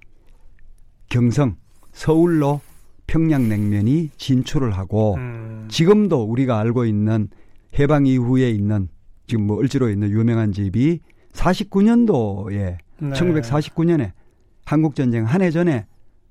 경성, 1.09 1.57
서울로 1.91 2.61
평양 3.07 3.49
냉면이 3.49 4.09
진출을 4.17 4.71
하고 4.77 5.15
음. 5.15 5.67
지금도 5.69 6.23
우리가 6.23 6.59
알고 6.59 6.85
있는 6.85 7.27
해방 7.77 8.07
이후에 8.07 8.49
있는 8.49 8.87
지금 9.27 9.47
뭐 9.47 9.59
을지로에 9.61 9.93
있는 9.93 10.09
유명한 10.09 10.51
집이 10.51 10.99
49년도에 11.33 12.77
네. 12.99 13.09
1949년에 13.11 14.11
한국 14.65 14.95
전쟁 14.95 15.25
한 15.25 15.41
해 15.41 15.51
전에 15.51 15.85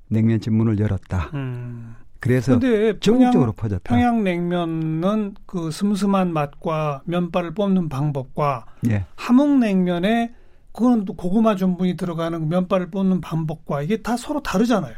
냉면집 0.09 0.53
문을 0.53 0.79
열었다. 0.79 1.31
음. 1.35 1.95
그래서 2.21 2.53
근데 2.59 2.99
전국적으로 3.01 3.53
평양, 3.53 3.55
퍼졌다. 3.81 3.95
평양냉면은 3.95 5.35
그 5.47 5.71
슴슴한 5.71 6.33
맛과 6.33 7.03
면발을 7.05 7.53
뽑는 7.53 7.89
방법과 7.91 8.65
예. 8.89 9.05
함흥냉면에 9.17 10.33
그건 10.73 11.05
또 11.05 11.13
고구마 11.15 11.57
전분이 11.57 11.97
들어가는 11.97 12.41
그 12.41 12.45
면발을 12.47 12.91
뽑는 12.91 13.21
방법과 13.21 13.83
이게 13.83 13.99
다 13.99 14.17
서로 14.17 14.41
다르잖아요. 14.41 14.95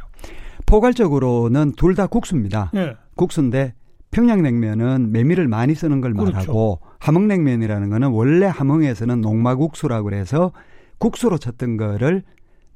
포괄적으로는 0.65 1.73
둘 1.73 1.95
다 1.95 2.07
국수입니다. 2.07 2.71
예. 2.75 2.95
국수인데 3.15 3.73
평양냉면은 4.17 5.11
메밀을 5.11 5.47
많이 5.47 5.75
쓰는 5.75 6.01
걸 6.01 6.15
그렇죠. 6.15 6.31
말하고 6.31 6.79
함흥냉면이라는 6.97 7.91
거는 7.91 8.07
원래 8.07 8.47
함흥에서는 8.47 9.21
농마국수라고 9.21 10.05
그래서 10.05 10.53
국수로 10.97 11.37
쳤던 11.37 11.77
거를 11.77 12.23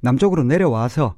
남쪽으로 0.01 0.43
내려와서 0.43 1.15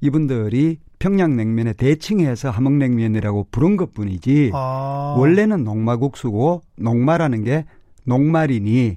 이분들이 0.00 0.78
평양냉면에 1.00 1.74
대칭해서 1.74 2.48
함흥냉면이라고 2.48 3.48
부른 3.50 3.76
것 3.76 3.92
뿐이지 3.92 4.52
아. 4.54 5.16
원래는 5.18 5.64
농마국수고 5.64 6.62
농마라는 6.78 7.44
게 7.44 7.66
농말이니 8.06 8.96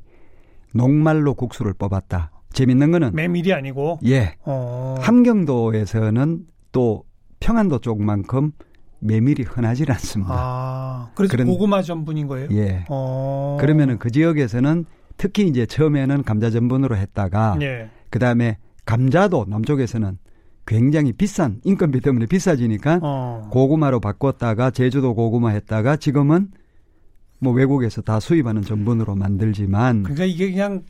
농말로 0.73 1.33
국수를 1.33 1.73
뽑았다. 1.73 2.31
재밌는 2.53 2.93
거는 2.93 3.11
메밀이 3.13 3.51
아니고. 3.51 3.99
예 4.05 4.35
어. 4.45 4.95
함경도에서는 4.99 6.45
또 6.71 7.03
평안도 7.41 7.79
쪽만큼 7.79 8.53
메밀이 9.01 9.43
흔하지 9.47 9.85
않습니다. 9.87 10.33
아. 10.35 11.11
그래서 11.15 11.31
그런- 11.31 11.47
고구마 11.47 11.81
전분인 11.81 12.27
거예요. 12.27 12.47
예. 12.51 12.85
어. 12.89 13.57
그러면은 13.59 13.97
그 13.97 14.09
지역에서는 14.11 14.85
특히 15.17 15.47
이제 15.47 15.65
처음에는 15.65 16.23
감자 16.23 16.49
전분으로 16.49 16.95
했다가 16.95 17.57
예. 17.61 17.89
그 18.09 18.19
다음에 18.19 18.57
감자도 18.85 19.45
남쪽에서는 19.49 20.17
굉장히 20.65 21.11
비싼 21.13 21.59
인건비 21.63 22.01
때문에 22.01 22.27
비싸지니까 22.27 22.99
어. 23.01 23.49
고구마로 23.51 23.99
바꿨다가 23.99 24.71
제주도 24.71 25.15
고구마 25.15 25.49
했다가 25.49 25.95
지금은 25.97 26.49
뭐 27.39 27.53
외국에서 27.53 28.01
다 28.01 28.19
수입하는 28.19 28.61
전분으로 28.61 29.15
만들지만 29.15 30.03
그러니까 30.03 30.25
이게 30.25 30.51
그냥 30.51 30.83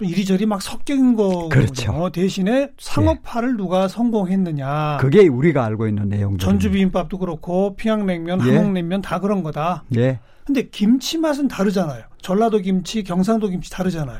이리저리 0.00 0.46
막 0.46 0.62
섞인 0.62 1.14
거 1.16 1.48
그렇죠. 1.48 2.10
대신에 2.12 2.70
상업화를 2.78 3.56
누가 3.56 3.88
성공했느냐. 3.88 4.98
그게 5.00 5.28
우리가 5.28 5.64
알고 5.64 5.86
있는 5.86 6.08
내용들. 6.08 6.38
전주 6.38 6.70
비빔밥도 6.70 7.18
그렇고 7.18 7.76
평양냉면, 7.76 8.46
예. 8.46 8.56
함흥냉면 8.56 9.02
다 9.02 9.20
그런 9.20 9.42
거다. 9.42 9.84
예. 9.96 10.18
근데 10.44 10.68
김치 10.70 11.18
맛은 11.18 11.48
다르잖아요. 11.48 12.02
전라도 12.20 12.58
김치, 12.58 13.04
경상도 13.04 13.48
김치 13.48 13.70
다르잖아요. 13.70 14.18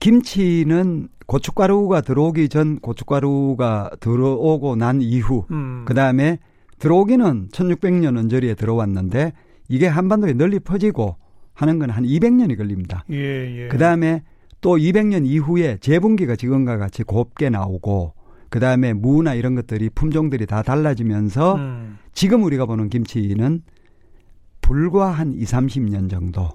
김치는 0.00 1.08
고춧가루가 1.26 2.02
들어오기 2.02 2.48
전 2.48 2.78
고춧가루가 2.80 3.90
들어오고 4.00 4.76
난 4.76 5.00
이후 5.00 5.46
음. 5.50 5.84
그 5.86 5.94
다음에 5.94 6.38
들어오기는 6.78 7.48
1600년 7.48 8.18
언저리에 8.18 8.54
들어왔는데 8.54 9.32
이게 9.68 9.86
한반도에 9.86 10.34
널리 10.34 10.58
퍼지고 10.60 11.16
하는 11.54 11.78
건 11.78 11.90
한 11.90 12.04
200년이 12.04 12.56
걸립니다. 12.58 13.04
예, 13.10 13.64
예. 13.64 13.68
그 13.68 13.78
다음에 13.78 14.22
또 14.64 14.78
200년 14.78 15.26
이후에 15.26 15.76
재분기가 15.76 16.36
지금과 16.36 16.78
같이 16.78 17.02
곱게 17.02 17.50
나오고 17.50 18.14
그 18.48 18.60
다음에 18.60 18.94
무나 18.94 19.34
이런 19.34 19.54
것들이 19.54 19.90
품종들이 19.90 20.46
다 20.46 20.62
달라지면서 20.62 21.56
음. 21.56 21.98
지금 22.14 22.44
우리가 22.44 22.64
보는 22.64 22.88
김치는 22.88 23.60
불과 24.62 25.10
한 25.10 25.34
2, 25.34 25.44
30년 25.44 26.08
정도. 26.08 26.48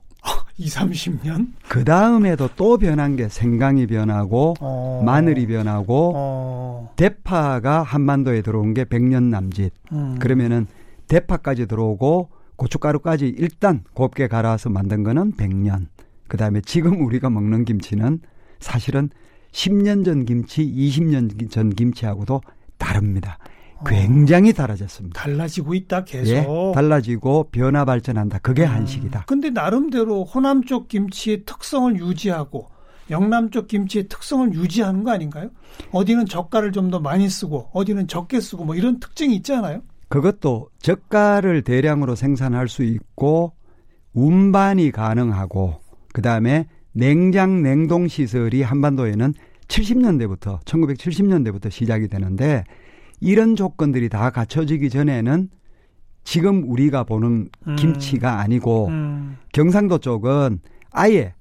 2, 0.58 0.66
30년? 0.66 1.50
그 1.68 1.84
다음에도 1.84 2.50
또 2.56 2.80
변한 2.80 3.16
게 3.16 3.30
생강이 3.30 3.86
변하고 3.86 4.56
어. 4.60 5.04
마늘이 5.06 5.46
변하고 5.46 6.14
어. 6.16 6.94
대파가 6.96 7.84
한반도에 7.84 8.42
들어온 8.42 8.74
게 8.74 8.86
100년 8.86 9.26
남짓. 9.26 9.72
음. 9.92 10.18
그러면은 10.20 10.66
대파까지 11.08 11.68
들어오고 11.68 12.30
고춧가루까지 12.56 13.36
일단 13.38 13.84
곱게 13.94 14.28
갈아서 14.28 14.72
만든 14.72 15.04
거는 15.04 15.34
100년. 15.34 15.86
그 16.30 16.38
다음에 16.38 16.62
지금 16.62 17.06
우리가 17.06 17.30
먹는 17.30 17.66
김치는 17.66 18.22
사실은 18.60 19.10
10년 19.52 20.06
전 20.06 20.26
김치, 20.26 20.64
20년 20.64 21.50
전 21.52 21.70
김치하고도 21.72 22.42
다릅니다. 22.78 23.38
굉장히 23.86 24.52
달라졌습니다. 24.54 25.22
달라지고 25.22 25.74
있다 25.74 26.04
계속. 26.04 26.32
예, 26.32 26.46
달라지고 26.76 27.50
변화 27.52 27.86
발전한다. 27.86 28.40
그게 28.40 28.64
한식이다. 28.66 29.24
근데 29.26 29.50
나름대로 29.50 30.26
호남 30.26 30.64
쪽 30.66 30.88
김치의 30.90 31.44
특성을 31.46 31.96
유지하고 31.98 32.68
영남 33.10 33.50
쪽 33.50 33.68
김치의 33.68 34.08
특성을 34.10 34.54
유지하는 34.54 35.04
거 35.04 35.12
아닌가요? 35.12 35.50
어디는 35.92 36.26
젓갈을 36.28 36.72
좀 36.74 36.92
더 36.92 37.00
많이 37.00 37.30
쓰고 37.30 37.70
어디는 37.74 38.08
적게 38.08 38.40
쓰고 38.42 38.66
뭐 38.66 38.76
이런 38.76 39.00
특징이 39.00 39.36
있지 39.38 39.54
않아요? 39.54 39.82
그것도 40.10 40.70
젓갈을 40.80 41.64
대량으로 41.64 42.16
생산할 42.16 42.68
수 42.68 42.84
있고 42.84 43.54
운반이 44.14 44.92
가능하고 44.92 45.80
그 46.20 46.22
다음에 46.22 46.66
냉장 46.92 47.64
냉동 47.64 48.10
시설이 48.10 48.62
한반도에는 48.62 49.34
70년대부터 49.70 50.62
1970년대부터 50.66 51.72
시작이 51.72 52.10
되는데 52.10 52.66
이런 53.22 53.56
조건들이 53.56 54.10
다 54.10 54.30
갖춰지기 54.30 54.90
전에는 54.90 55.50
지금 56.26 56.70
우리가 56.70 57.06
보는 57.06 57.48
음. 57.68 57.76
김치가 57.78 58.40
아니고 58.42 58.88
음, 58.88 59.38
경상도 59.54 60.00
쪽은 60.00 60.60
아예 60.92 61.36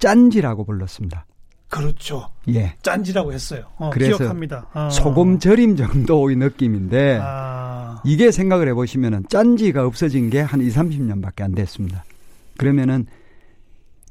짠지라고 0.00 0.64
불렀습니다. 0.64 1.24
그렇죠. 1.68 2.32
예. 2.48 2.74
짠지라고 2.82 3.32
했어요. 3.32 3.66
어, 3.76 3.90
그래서 3.90 4.16
기억합니다. 4.16 4.66
어. 4.74 4.90
소금 4.90 5.38
절임 5.38 5.76
정도의 5.76 6.34
느낌인데 6.34 7.20
아, 7.22 8.02
이게 8.04 8.32
생각을 8.32 8.66
해보시면은 8.70 9.26
짠지가 9.28 9.86
없어진 9.86 10.30
게 10.30 10.40
한 10.40 10.60
2, 10.60 10.68
30년밖에 10.68 11.42
안 11.42 11.52
됐습니다. 11.52 12.02
그러면은 12.56 13.06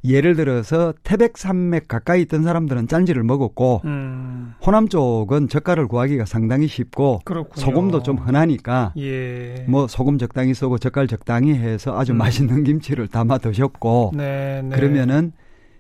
예를 0.04 0.36
들어서 0.36 0.94
태백 1.04 1.38
산맥 1.38 1.88
가까이 1.88 2.22
있던 2.22 2.44
사람들은 2.44 2.88
짠지를 2.88 3.24
먹었고 3.24 3.82
음, 3.84 4.54
호남 4.66 4.88
쪽은 4.88 5.50
젓갈을 5.50 5.88
구하기가 5.88 6.26
상당히 6.26 6.68
쉽고 6.68 7.22
그렇군요. 7.26 7.66
소금도 7.66 8.04
좀 8.04 8.18
흔하니까 8.18 8.94
예. 8.98 9.66
뭐 9.68 9.88
소금 9.88 10.18
적당히 10.18 10.54
쓰고 10.54 10.78
젓갈 10.78 11.08
적당히 11.08 11.54
해서 11.54 11.98
아주 12.00 12.14
음. 12.14 12.18
맛있는 12.18 12.64
김치를 12.64 13.10
담아 13.10 13.40
드셨고 13.40 14.14
네, 14.16 14.62
네. 14.64 14.76
그러면은 14.76 15.34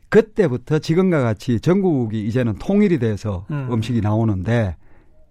그때부터 0.09 0.79
지금과 0.79 1.21
같이 1.21 1.59
전국이 1.59 2.25
이제는 2.27 2.55
통일이 2.55 2.99
돼서 2.99 3.45
음. 3.51 3.69
음. 3.71 3.81
식이 3.81 4.01
나오는데 4.01 4.75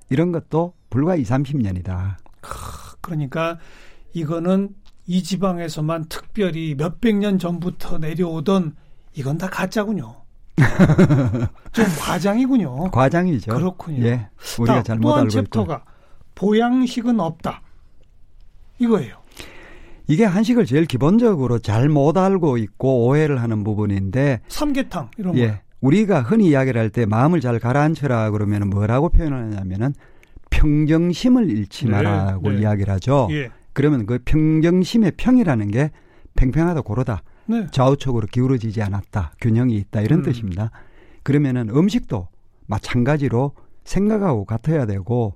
이런 0.08 0.32
것도 0.32 0.72
불과 0.88 1.14
2, 1.16 1.24
30년이다. 1.24 2.16
그러니까 3.02 3.58
이거는 4.14 4.70
이 5.10 5.22
지방에서만 5.22 6.04
특별히 6.10 6.74
몇백 6.76 7.16
년 7.16 7.38
전부터 7.38 7.96
내려오던 7.98 8.76
이건 9.14 9.38
다 9.38 9.48
가짜군요. 9.48 10.14
좀 11.72 11.84
과장이군요. 11.98 12.90
과장이죠. 12.90 13.52
그렇군요. 13.54 14.04
예. 14.04 14.28
우리가 14.58 14.74
다, 14.76 14.82
잘못 14.82 15.08
또한 15.08 15.20
알고. 15.20 15.30
챕터가 15.30 15.82
보양식은 16.34 17.20
없다. 17.20 17.62
이거예요. 18.78 19.16
이게 20.08 20.24
한식을 20.24 20.66
제일 20.66 20.84
기본적으로 20.84 21.58
잘 21.58 21.88
못 21.88 22.16
알고 22.18 22.58
있고 22.58 23.06
오해를 23.06 23.40
하는 23.40 23.64
부분인데 23.64 24.40
삼계탕 24.48 25.10
이런 25.16 25.32
거. 25.34 25.38
예. 25.40 25.62
우리가 25.80 26.22
흔히 26.22 26.48
이야기를 26.48 26.78
할 26.80 26.90
때 26.90 27.06
마음을 27.06 27.40
잘 27.40 27.58
가라앉혀라 27.58 28.30
그러면 28.32 28.68
뭐라고 28.68 29.08
표현하냐면은 29.08 29.94
평정심을 30.50 31.50
잃지 31.50 31.86
네, 31.86 31.92
마라고 31.92 32.50
네. 32.50 32.60
이야기를 32.60 32.92
하죠. 32.94 33.28
예. 33.30 33.50
그러면 33.72 34.06
그 34.06 34.18
평정심의 34.24 35.12
평이라는 35.16 35.70
게 35.70 35.90
팽팽하다 36.34 36.82
고르다. 36.82 37.22
네. 37.46 37.66
좌우측으로 37.70 38.26
기울어지지 38.26 38.82
않았다. 38.82 39.32
균형이 39.40 39.76
있다. 39.76 40.00
이런 40.02 40.20
음. 40.20 40.24
뜻입니다. 40.24 40.70
그러면은 41.22 41.68
음식도 41.70 42.28
마찬가지로 42.66 43.52
생각하고 43.84 44.44
같아야 44.44 44.86
되고 44.86 45.34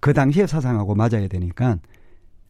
그 0.00 0.12
당시의 0.12 0.48
사상하고 0.48 0.94
맞아야 0.94 1.28
되니까 1.28 1.78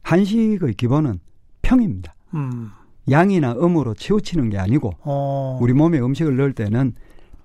한식의 0.03 0.75
기본은 0.75 1.21
평입니다. 1.63 2.15
음. 2.35 2.71
양이나 3.11 3.53
음으로 3.53 3.95
치우치는 3.95 4.51
게 4.51 4.59
아니고 4.59 4.95
어. 5.03 5.59
우리 5.61 5.73
몸에 5.73 6.01
음식을 6.01 6.37
넣을 6.37 6.53
때는 6.55 6.95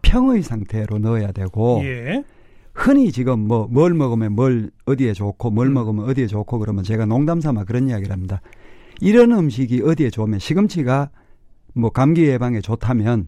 평의 0.02 0.42
상태로 0.44 1.00
넣어야 1.00 1.32
되고 1.32 1.82
예. 1.84 2.24
흔히 2.80 3.12
지금 3.12 3.42
뭐 3.42 3.68
뭘 3.70 3.94
먹으면 3.94 4.34
뭘 4.34 4.72
어디에 4.86 5.12
좋고 5.13 5.52
뭘 5.52 5.68
음. 5.68 5.74
먹으면 5.74 6.06
어디에 6.06 6.28
좋고 6.28 6.60
그러면 6.60 6.84
제가 6.86 7.06
농담 7.06 7.42
삼아 7.42 7.65
그런 7.65 7.89
이야기를 7.89 8.12
합니다. 8.12 8.42
이런 9.02 9.32
음식이 9.34 9.82
어디에 9.82 10.10
좋으면 10.10 10.39
시금치가 10.39 11.10
뭐 11.74 11.89
감기 11.89 12.24
예방에 12.26 12.62
좋다면 12.62 13.28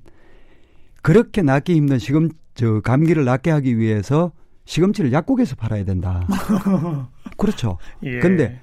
그렇게 1.01 1.41
낫기 1.41 1.75
힘든 1.75 1.99
시금 1.99 2.29
저 2.55 2.79
감기를 2.81 3.25
낫게 3.25 3.51
하기 3.51 3.77
위해서 3.77 4.31
시금치를 4.65 5.11
약국에서 5.11 5.55
팔아야 5.55 5.83
된다. 5.83 6.25
그렇죠. 7.37 7.77
예. 8.03 8.19
근데 8.19 8.61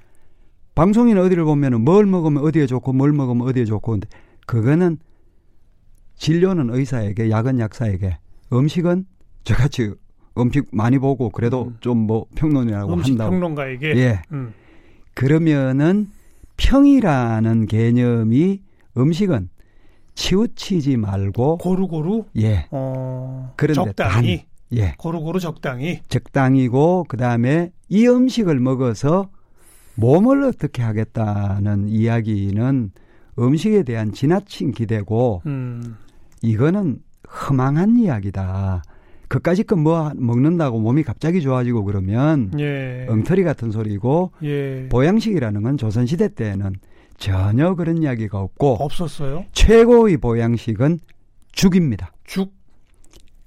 방송이나 0.74 1.20
어디를 1.22 1.44
보면은 1.44 1.82
뭘 1.82 2.06
먹으면 2.06 2.42
어디에 2.44 2.66
좋고 2.66 2.92
뭘 2.94 3.12
먹으면 3.12 3.46
어디에 3.46 3.64
좋고 3.66 3.92
근데 3.92 4.08
그거는 4.46 4.98
진료는 6.16 6.74
의사에게 6.74 7.30
약은 7.30 7.58
약사에게 7.58 8.18
음식은 8.52 9.06
저같이 9.44 9.94
음식 10.38 10.68
많이 10.72 10.98
보고 10.98 11.30
그래도 11.30 11.64
음. 11.64 11.76
좀뭐 11.80 12.26
평론이라고 12.34 12.92
음식 12.92 13.12
한다고 13.12 13.30
평론가에게 13.30 13.96
예 13.96 14.22
음. 14.32 14.52
그러면은 15.14 16.08
평이라는 16.56 17.66
개념이 17.66 18.60
음식은 18.96 19.48
치우치지 20.14 20.96
말고 20.96 21.58
고루고루 21.58 22.24
예 22.36 22.66
어. 22.70 23.52
그런데 23.56 23.74
적당히 23.74 24.44
예 24.72 24.94
고루고루 24.98 25.40
적당히 25.40 26.00
적당이고 26.08 27.06
그다음에 27.08 27.72
이 27.88 28.06
음식을 28.06 28.58
먹어서 28.60 29.30
몸을 29.94 30.44
어떻게 30.44 30.82
하겠다는 30.82 31.88
이야기는 31.88 32.90
음식에 33.38 33.82
대한 33.82 34.12
지나친 34.12 34.72
기대고 34.72 35.42
음. 35.46 35.96
이거는 36.42 37.00
허망한 37.28 37.98
이야기다. 37.98 38.82
그까짓 39.28 39.66
거뭐 39.66 40.12
먹는다고 40.16 40.80
몸이 40.80 41.02
갑자기 41.02 41.40
좋아지고 41.42 41.84
그러면 41.84 42.50
예. 42.58 43.06
엉터리 43.08 43.44
같은 43.44 43.70
소리고 43.70 44.32
예. 44.42 44.88
보양식이라는 44.90 45.62
건 45.62 45.76
조선 45.76 46.06
시대 46.06 46.28
때는 46.34 46.74
전혀 47.18 47.74
그런 47.74 48.02
이야기가 48.02 48.40
없고 48.40 48.76
없었어요. 48.80 49.44
최고의 49.52 50.16
보양식은 50.18 51.00
죽입니다. 51.52 52.12
죽. 52.24 52.54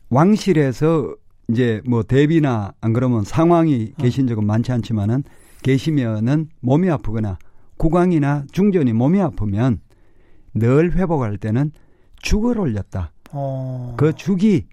왕실에서 0.10 1.16
이제 1.50 1.82
뭐 1.86 2.04
대비나 2.04 2.74
안 2.80 2.94
그러면 2.94 3.24
상황이 3.24 3.94
계신 3.98 4.28
적은 4.28 4.46
많지 4.46 4.72
않지만은 4.72 5.24
계시면은 5.64 6.50
몸이 6.60 6.90
아프거나 6.90 7.40
구강이나 7.78 8.46
중전이 8.52 8.94
몸이 8.94 9.20
아프면 9.22 9.80
늘 10.54 10.94
회복할 10.94 11.38
때는 11.38 11.72
죽을 12.22 12.60
올렸다. 12.60 13.12
어. 13.32 13.96
그 13.98 14.14
죽이 14.14 14.66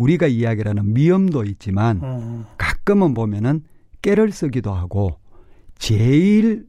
우리가 0.00 0.26
이야기하는 0.26 0.94
미염도 0.94 1.44
있지만 1.44 2.00
어. 2.02 2.46
가끔은 2.56 3.12
보면은 3.12 3.64
깨를 4.00 4.32
쓰기도 4.32 4.72
하고 4.72 5.18
제일 5.78 6.66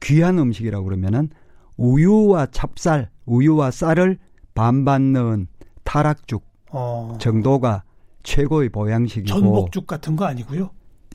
귀한 0.00 0.38
음식이라고 0.38 0.84
그러면은 0.84 1.30
우유와 1.76 2.46
찹쌀, 2.46 3.10
우유와 3.26 3.70
쌀을 3.70 4.18
반반 4.54 5.12
넣은 5.12 5.46
타락죽 5.84 6.44
어. 6.72 7.16
정도가 7.20 7.84
최고의 8.24 8.70
보양식이고 8.70 9.26
전복죽 9.28 9.86
같은 9.86 10.16
거 10.16 10.24
아니고요. 10.24 10.70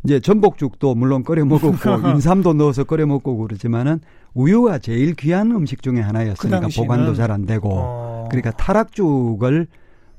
이제 0.06 0.22
전복죽도 0.22 0.96
물론 0.96 1.24
끓여 1.24 1.44
먹었고 1.44 2.08
인삼도 2.16 2.54
넣어서 2.54 2.86
끓여 2.86 3.06
먹고 3.06 3.36
그러지만은 3.38 4.00
우유가 4.34 4.80
제일 4.80 5.16
귀한 5.16 5.52
음식 5.52 5.82
중에 5.82 5.96
그 5.96 6.02
하나였으니까 6.02 6.62
당시에는 6.62 6.88
보관도 6.88 7.14
잘 7.16 7.32
안 7.32 7.46
되고 7.46 7.70
어. 7.74 8.28
그러니까 8.30 8.52
타락죽을 8.52 9.68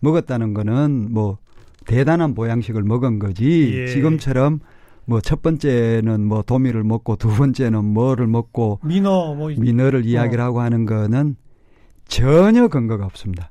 먹었다는 0.00 0.54
거는 0.54 1.08
뭐 1.10 1.38
대단한 1.86 2.34
보양식을 2.34 2.82
먹은 2.82 3.18
거지 3.18 3.72
예. 3.74 3.86
지금처럼 3.88 4.60
뭐 5.08 5.20
첫 5.22 5.40
번째는 5.40 6.26
뭐 6.26 6.42
도미를 6.42 6.84
먹고 6.84 7.16
두 7.16 7.28
번째는 7.34 7.82
뭐를 7.82 8.26
먹고 8.26 8.80
민어 8.84 9.34
뭐 9.34 9.48
민어를 9.48 10.04
이야기를 10.04 10.44
하고 10.44 10.60
하는 10.60 10.84
거는 10.84 11.36
전혀 12.06 12.68
근거가 12.68 13.06
없습니다. 13.06 13.50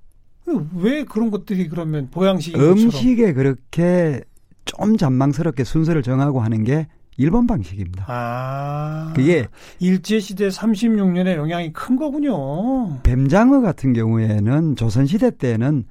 왜 0.75 1.03
그런 1.03 1.29
것들이 1.31 1.67
그러면 1.67 2.09
것처럼 2.11 2.37
음식에 2.55 3.33
그렇게 3.33 4.21
좀 4.65 4.97
잔망스럽게 4.97 5.63
순서를 5.63 6.03
정하고 6.03 6.41
하는 6.41 6.63
게 6.63 6.87
일본 7.17 7.47
방식입니다. 7.47 8.05
아. 8.07 9.11
그게 9.15 9.47
일제 9.79 10.19
시대 10.19 10.47
36년의 10.49 11.35
영향이 11.37 11.73
큰 11.73 11.95
거군요. 11.95 13.01
뱀장어 13.01 13.61
같은 13.61 13.93
경우에는 13.93 14.75
조선 14.75 15.07
시대 15.07 15.35
때는 15.35 15.85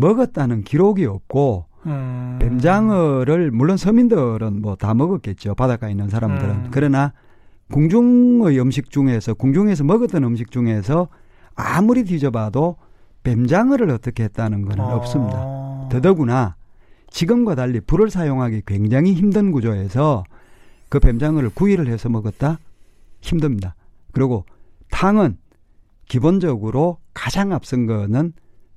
먹었다는 0.00 0.62
기록이 0.64 1.04
없고 1.06 1.66
음. 1.86 2.38
뱀장어를 2.40 3.50
물론 3.50 3.76
서민들은 3.76 4.60
뭐 4.60 4.74
다 4.74 4.94
먹었겠죠 4.94 5.54
바닷가에 5.54 5.90
있는 5.90 6.08
사람들은 6.08 6.50
음. 6.50 6.68
그러나 6.70 7.12
궁중의 7.70 8.60
음식 8.60 8.90
중에서 8.90 9.34
궁중에서 9.34 9.84
먹었던 9.84 10.24
음식 10.24 10.50
중에서 10.50 11.08
아무리 11.54 12.04
뒤져봐도 12.04 12.76
뱀장어를 13.22 13.90
어떻게 13.90 14.24
했다는 14.24 14.64
건 14.64 14.80
어. 14.80 14.96
없습니다. 14.96 15.88
더더구나 15.90 16.56
지금과 17.10 17.54
달리 17.54 17.80
불을 17.80 18.10
사용하기 18.10 18.62
굉장히 18.66 19.12
힘든 19.14 19.52
구조에서 19.52 20.24
그 20.88 20.98
뱀장어를 21.00 21.50
구이를 21.50 21.88
해서 21.88 22.08
먹었다 22.08 22.58
힘듭니다. 23.20 23.74
그리고 24.12 24.44
탕은 24.90 25.36
기본적으로 26.08 26.98
가장 27.14 27.52
앞선 27.52 27.86
거는 27.86 28.32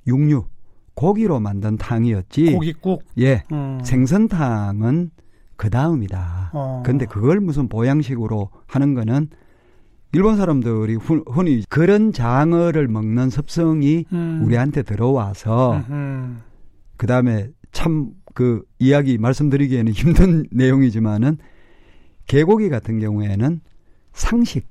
육류 0.05 0.45
고기로 0.95 1.39
만든 1.39 1.77
탕이었지. 1.77 2.53
고깃국. 2.53 3.03
예. 3.19 3.43
음. 3.51 3.79
생선탕은 3.83 5.11
그 5.55 5.69
다음이다. 5.69 6.51
어. 6.53 6.83
근데 6.85 7.05
그걸 7.05 7.39
무슨 7.39 7.67
보양식으로 7.69 8.49
하는 8.67 8.93
거는 8.93 9.29
일본 10.11 10.37
사람들이 10.37 10.95
후- 10.95 11.23
흔히 11.27 11.63
그런 11.69 12.11
장어를 12.11 12.87
먹는 12.87 13.29
습성이 13.29 14.05
음. 14.13 14.41
우리한테 14.43 14.83
들어와서 14.83 15.83
음. 15.89 16.41
그 16.97 17.07
다음에 17.07 17.47
참 17.71 18.11
그 18.35 18.63
이야기 18.79 19.19
말씀드리기에는 19.19 19.91
힘든 19.93 20.43
내용이지만은 20.51 21.37
개고기 22.25 22.69
같은 22.69 22.99
경우에는 22.99 23.61
상식 24.11 24.67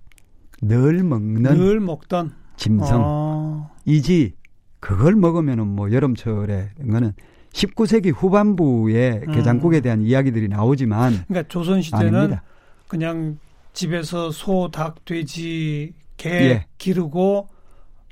늘 0.61 1.04
먹는 1.04 1.42
늘 1.42 1.78
먹던 1.78 2.32
짐승 2.56 2.96
어. 3.00 3.70
이지 3.85 4.35
그걸 4.83 5.14
먹으면은 5.14 5.68
뭐 5.68 5.92
여름철에 5.92 6.71
이거는 6.85 7.12
19세기 7.53 8.12
후반부에 8.12 9.23
음. 9.29 9.33
게장국에 9.33 9.81
대한 9.81 10.03
이야기들이 10.03 10.49
나오지만 10.49 11.23
그러니까 11.29 11.49
조선 11.49 11.81
시대는 11.81 12.14
아닙니다. 12.14 12.42
그냥 12.88 13.38
집에서 13.73 14.33
소, 14.33 14.71
닭, 14.73 15.05
돼지, 15.05 15.95
개 16.16 16.31
예. 16.31 16.66
기르고 16.79 17.49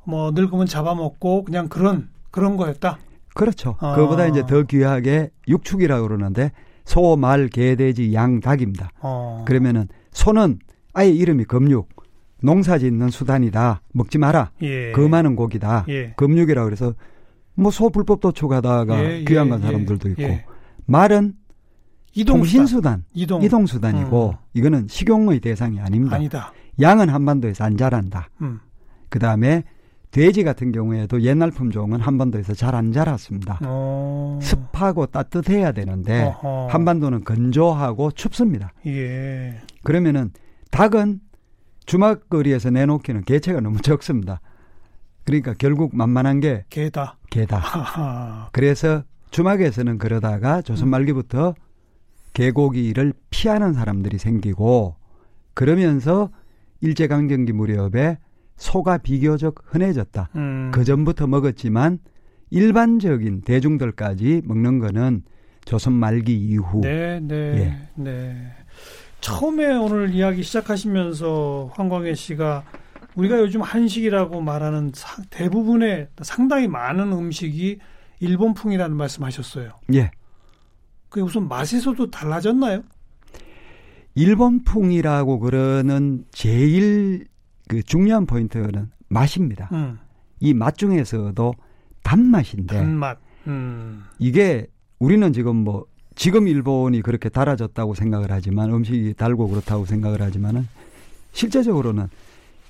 뭐 0.04 0.30
늙으면 0.30 0.66
잡아먹고 0.66 1.42
그냥 1.42 1.68
그런 1.68 2.08
그런 2.30 2.56
거였다. 2.56 3.00
그렇죠. 3.34 3.76
아. 3.80 3.96
그거보다 3.96 4.28
이제 4.28 4.46
더 4.46 4.62
귀하게 4.62 5.30
육축이라고 5.48 6.06
그러는데 6.06 6.52
소, 6.84 7.16
말, 7.16 7.48
개, 7.48 7.74
돼지, 7.74 8.14
양, 8.14 8.38
닭입니다. 8.38 8.90
어. 9.00 9.44
그러면은 9.44 9.88
소는 10.12 10.60
아예 10.92 11.10
이름이 11.10 11.44
금육, 11.46 11.88
농사 12.42 12.78
짓는 12.78 13.10
수단이다. 13.10 13.82
먹지 13.92 14.18
마라. 14.18 14.50
예. 14.62 14.92
그 14.92 15.00
많은 15.00 15.36
고기다. 15.36 15.84
예. 15.88 16.12
금육이라 16.16 16.64
그래서 16.64 16.94
뭐 17.54 17.70
소 17.70 17.90
불법 17.90 18.20
도축하다가 18.20 19.04
예, 19.04 19.20
예, 19.20 19.24
간 19.34 19.52
예, 19.52 19.58
사람들도 19.58 20.08
있고 20.10 20.22
예. 20.22 20.44
말은 20.86 21.34
이동 22.14 22.38
통신 22.38 22.66
수단. 22.66 23.00
수단, 23.00 23.04
이동, 23.12 23.42
이동 23.42 23.66
수단이고 23.66 24.30
음. 24.30 24.34
이거는 24.54 24.86
식용의 24.88 25.40
대상이 25.40 25.78
아닙니다. 25.80 26.16
아니다. 26.16 26.52
양은 26.80 27.08
한반도에서 27.08 27.64
안 27.64 27.76
자란다. 27.76 28.30
음. 28.40 28.60
그 29.08 29.18
다음에 29.18 29.62
돼지 30.10 30.42
같은 30.42 30.72
경우에도 30.72 31.20
옛날 31.22 31.50
품종은 31.52 32.00
한반도에서 32.00 32.54
잘 32.54 32.74
안 32.74 32.90
자랐습니다. 32.92 33.60
어. 33.62 34.38
습하고 34.42 35.06
따뜻해야 35.06 35.70
되는데 35.72 36.22
어허. 36.24 36.68
한반도는 36.68 37.22
건조하고 37.22 38.10
춥습니다. 38.12 38.72
예. 38.86 39.60
그러면은 39.84 40.30
닭은 40.72 41.20
주막거리에서 41.90 42.70
내놓기는 42.70 43.24
개체가 43.24 43.60
너무 43.60 43.80
적습니다. 43.82 44.40
그러니까 45.24 45.54
결국 45.58 45.96
만만한 45.96 46.38
게 46.38 46.64
개다. 46.70 47.18
개다. 47.30 48.48
그래서 48.52 49.02
주막에서는 49.32 49.98
그러다가 49.98 50.62
조선 50.62 50.88
음. 50.88 50.90
말기부터 50.90 51.54
개고기를 52.32 53.12
피하는 53.30 53.72
사람들이 53.72 54.18
생기고 54.18 54.94
그러면서 55.54 56.30
일제강점기 56.80 57.52
무렵에 57.52 58.18
소가 58.56 58.98
비교적 58.98 59.56
흔해졌다. 59.64 60.28
음. 60.36 60.70
그 60.72 60.84
전부터 60.84 61.26
먹었지만 61.26 61.98
일반적인 62.50 63.42
대중들까지 63.42 64.42
먹는 64.44 64.78
거는 64.78 65.22
조선 65.64 65.92
말기 65.94 66.36
이후 66.36 66.80
네, 66.82 67.18
네, 67.20 67.34
예. 67.34 67.88
네. 67.96 68.52
처음에 69.20 69.74
오늘 69.76 70.10
이야기 70.14 70.42
시작하시면서 70.42 71.70
황광혜 71.74 72.14
씨가 72.14 72.64
우리가 73.16 73.38
요즘 73.40 73.60
한식이라고 73.60 74.40
말하는 74.40 74.92
사- 74.94 75.22
대부분의 75.30 76.08
상당히 76.22 76.68
많은 76.68 77.12
음식이 77.12 77.78
일본풍이라는 78.20 78.96
말씀하셨어요. 78.96 79.72
예 79.94 80.10
그게 81.08 81.22
우선 81.22 81.48
맛에서도 81.48 82.10
달라졌나요? 82.10 82.82
일본풍이라고 84.14 85.38
그러는 85.40 86.24
제일 86.32 87.26
그 87.68 87.82
중요한 87.82 88.26
포인트는 88.26 88.90
맛입니다. 89.08 89.68
음, 89.72 89.98
이맛 90.40 90.76
중에서도 90.76 91.54
단맛인데 92.02 92.76
단맛. 92.76 93.18
음, 93.46 94.04
이게 94.18 94.66
우리는 94.98 95.32
지금 95.32 95.56
뭐 95.56 95.86
지금 96.20 96.48
일본이 96.48 97.00
그렇게 97.00 97.30
달아졌다고 97.30 97.94
생각을 97.94 98.30
하지만 98.30 98.70
음식이 98.70 99.14
달고 99.14 99.48
그렇다고 99.48 99.86
생각을 99.86 100.20
하지만은 100.20 100.68
실제적으로는 101.32 102.08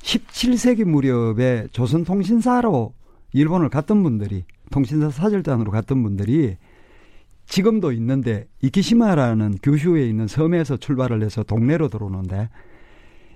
17세기 0.03 0.85
무렵에 0.85 1.67
조선통신사로 1.73 2.95
일본을 3.33 3.69
갔던 3.69 4.05
분들이 4.05 4.45
통신사 4.71 5.11
사절단으로 5.11 5.73
갔던 5.73 6.01
분들이 6.01 6.59
지금도 7.47 7.91
있는데 7.91 8.47
이키시마라는 8.63 9.59
규슈에 9.65 10.07
있는 10.07 10.29
섬에서 10.29 10.77
출발을 10.77 11.21
해서 11.25 11.43
동네로 11.43 11.89
들어오는데 11.89 12.51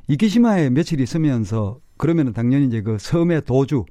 이키시마에 0.06 0.70
며칠 0.70 1.00
있으면서 1.00 1.80
그러면은 1.96 2.32
당연히 2.32 2.66
이제 2.66 2.82
그 2.82 2.98
섬의 3.00 3.46
도주 3.46 3.84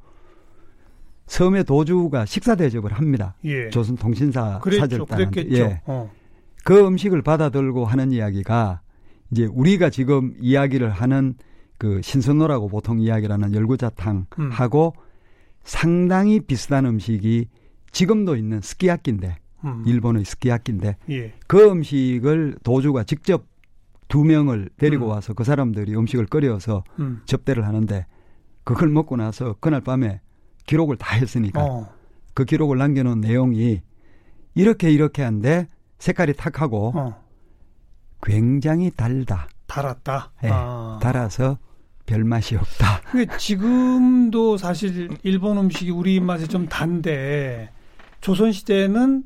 섬의 1.27 1.63
도주가 1.63 2.25
식사 2.25 2.55
대접을 2.55 2.93
합니다. 2.93 3.35
예. 3.45 3.69
조선 3.69 3.95
통신사 3.95 4.59
사절단한테. 4.63 5.51
예. 5.51 5.81
어. 5.85 6.11
그 6.63 6.85
음식을 6.85 7.21
받아들고 7.21 7.85
하는 7.85 8.11
이야기가 8.11 8.81
이제 9.31 9.45
우리가 9.45 9.89
지금 9.89 10.33
이야기를 10.39 10.89
하는 10.89 11.35
그 11.77 12.01
신선호라고 12.01 12.69
보통 12.69 12.99
이야기를 12.99 13.33
하는 13.33 13.49
음. 13.49 13.55
열구자탕하고 13.55 14.93
상당히 15.63 16.39
비슷한 16.39 16.85
음식이 16.85 17.47
지금도 17.91 18.35
있는 18.35 18.61
스키야키인데 18.61 19.37
음. 19.65 19.83
일본의 19.85 20.25
스키야키인데 20.25 20.97
예. 21.09 21.33
그 21.47 21.69
음식을 21.69 22.57
도주가 22.63 23.03
직접 23.03 23.45
두 24.07 24.23
명을 24.23 24.69
데리고 24.77 25.05
음. 25.05 25.11
와서 25.11 25.33
그 25.33 25.43
사람들이 25.43 25.95
음식을 25.95 26.27
끓여서 26.27 26.83
음. 26.99 27.21
접대를 27.25 27.65
하는데 27.65 28.05
그걸 28.63 28.89
먹고 28.89 29.17
나서 29.17 29.55
그날 29.59 29.81
밤에 29.81 30.21
기록을 30.65 30.97
다 30.97 31.15
했으니까 31.15 31.63
어. 31.63 31.89
그 32.33 32.45
기록을 32.45 32.77
남겨놓은 32.77 33.21
내용이 33.21 33.81
이렇게 34.55 34.91
이렇게 34.91 35.23
한데 35.23 35.67
색깔이 35.99 36.33
탁하고 36.33 36.93
어. 36.95 37.23
굉장히 38.21 38.91
달다. 38.91 39.47
달았다. 39.67 40.31
예, 40.43 40.49
아. 40.51 40.99
달아서 41.01 41.57
별 42.05 42.23
맛이 42.23 42.55
없다. 42.55 43.01
그게 43.11 43.37
지금도 43.37 44.57
사실 44.57 45.09
일본 45.23 45.57
음식이 45.57 45.91
우리 45.91 46.15
입맛에 46.15 46.47
좀 46.47 46.67
단데 46.67 47.69
조선 48.21 48.51
시대에는 48.51 49.23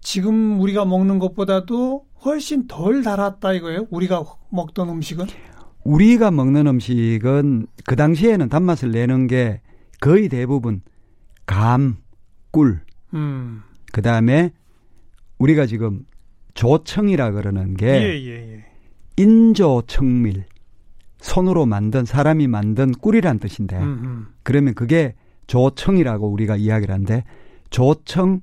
지금 0.00 0.60
우리가 0.60 0.84
먹는 0.84 1.18
것보다도 1.18 2.04
훨씬 2.24 2.66
덜 2.66 3.02
달았다 3.02 3.52
이거예요. 3.54 3.86
우리가 3.90 4.24
먹던 4.50 4.88
음식은. 4.88 5.26
우리가 5.84 6.30
먹는 6.30 6.66
음식은 6.66 7.66
그 7.84 7.96
당시에는 7.96 8.48
단맛을 8.48 8.90
내는 8.90 9.26
게 9.26 9.60
거의 10.00 10.28
대부분 10.28 10.80
감, 11.46 11.96
꿀, 12.50 12.80
음. 13.14 13.62
그 13.92 14.02
다음에 14.02 14.52
우리가 15.38 15.66
지금 15.66 16.04
조청이라 16.54 17.32
그러는 17.32 17.74
게 17.74 17.86
예, 17.86 18.24
예, 18.24 18.54
예. 18.54 18.66
인조청밀 19.16 20.44
손으로 21.18 21.66
만든 21.66 22.04
사람이 22.04 22.46
만든 22.46 22.92
꿀이란 22.92 23.38
뜻인데 23.38 23.76
음, 23.76 23.82
음. 23.82 24.26
그러면 24.42 24.74
그게 24.74 25.14
조청이라고 25.46 26.28
우리가 26.28 26.56
이야기를 26.56 26.92
하는데 26.92 27.24
조청 27.70 28.40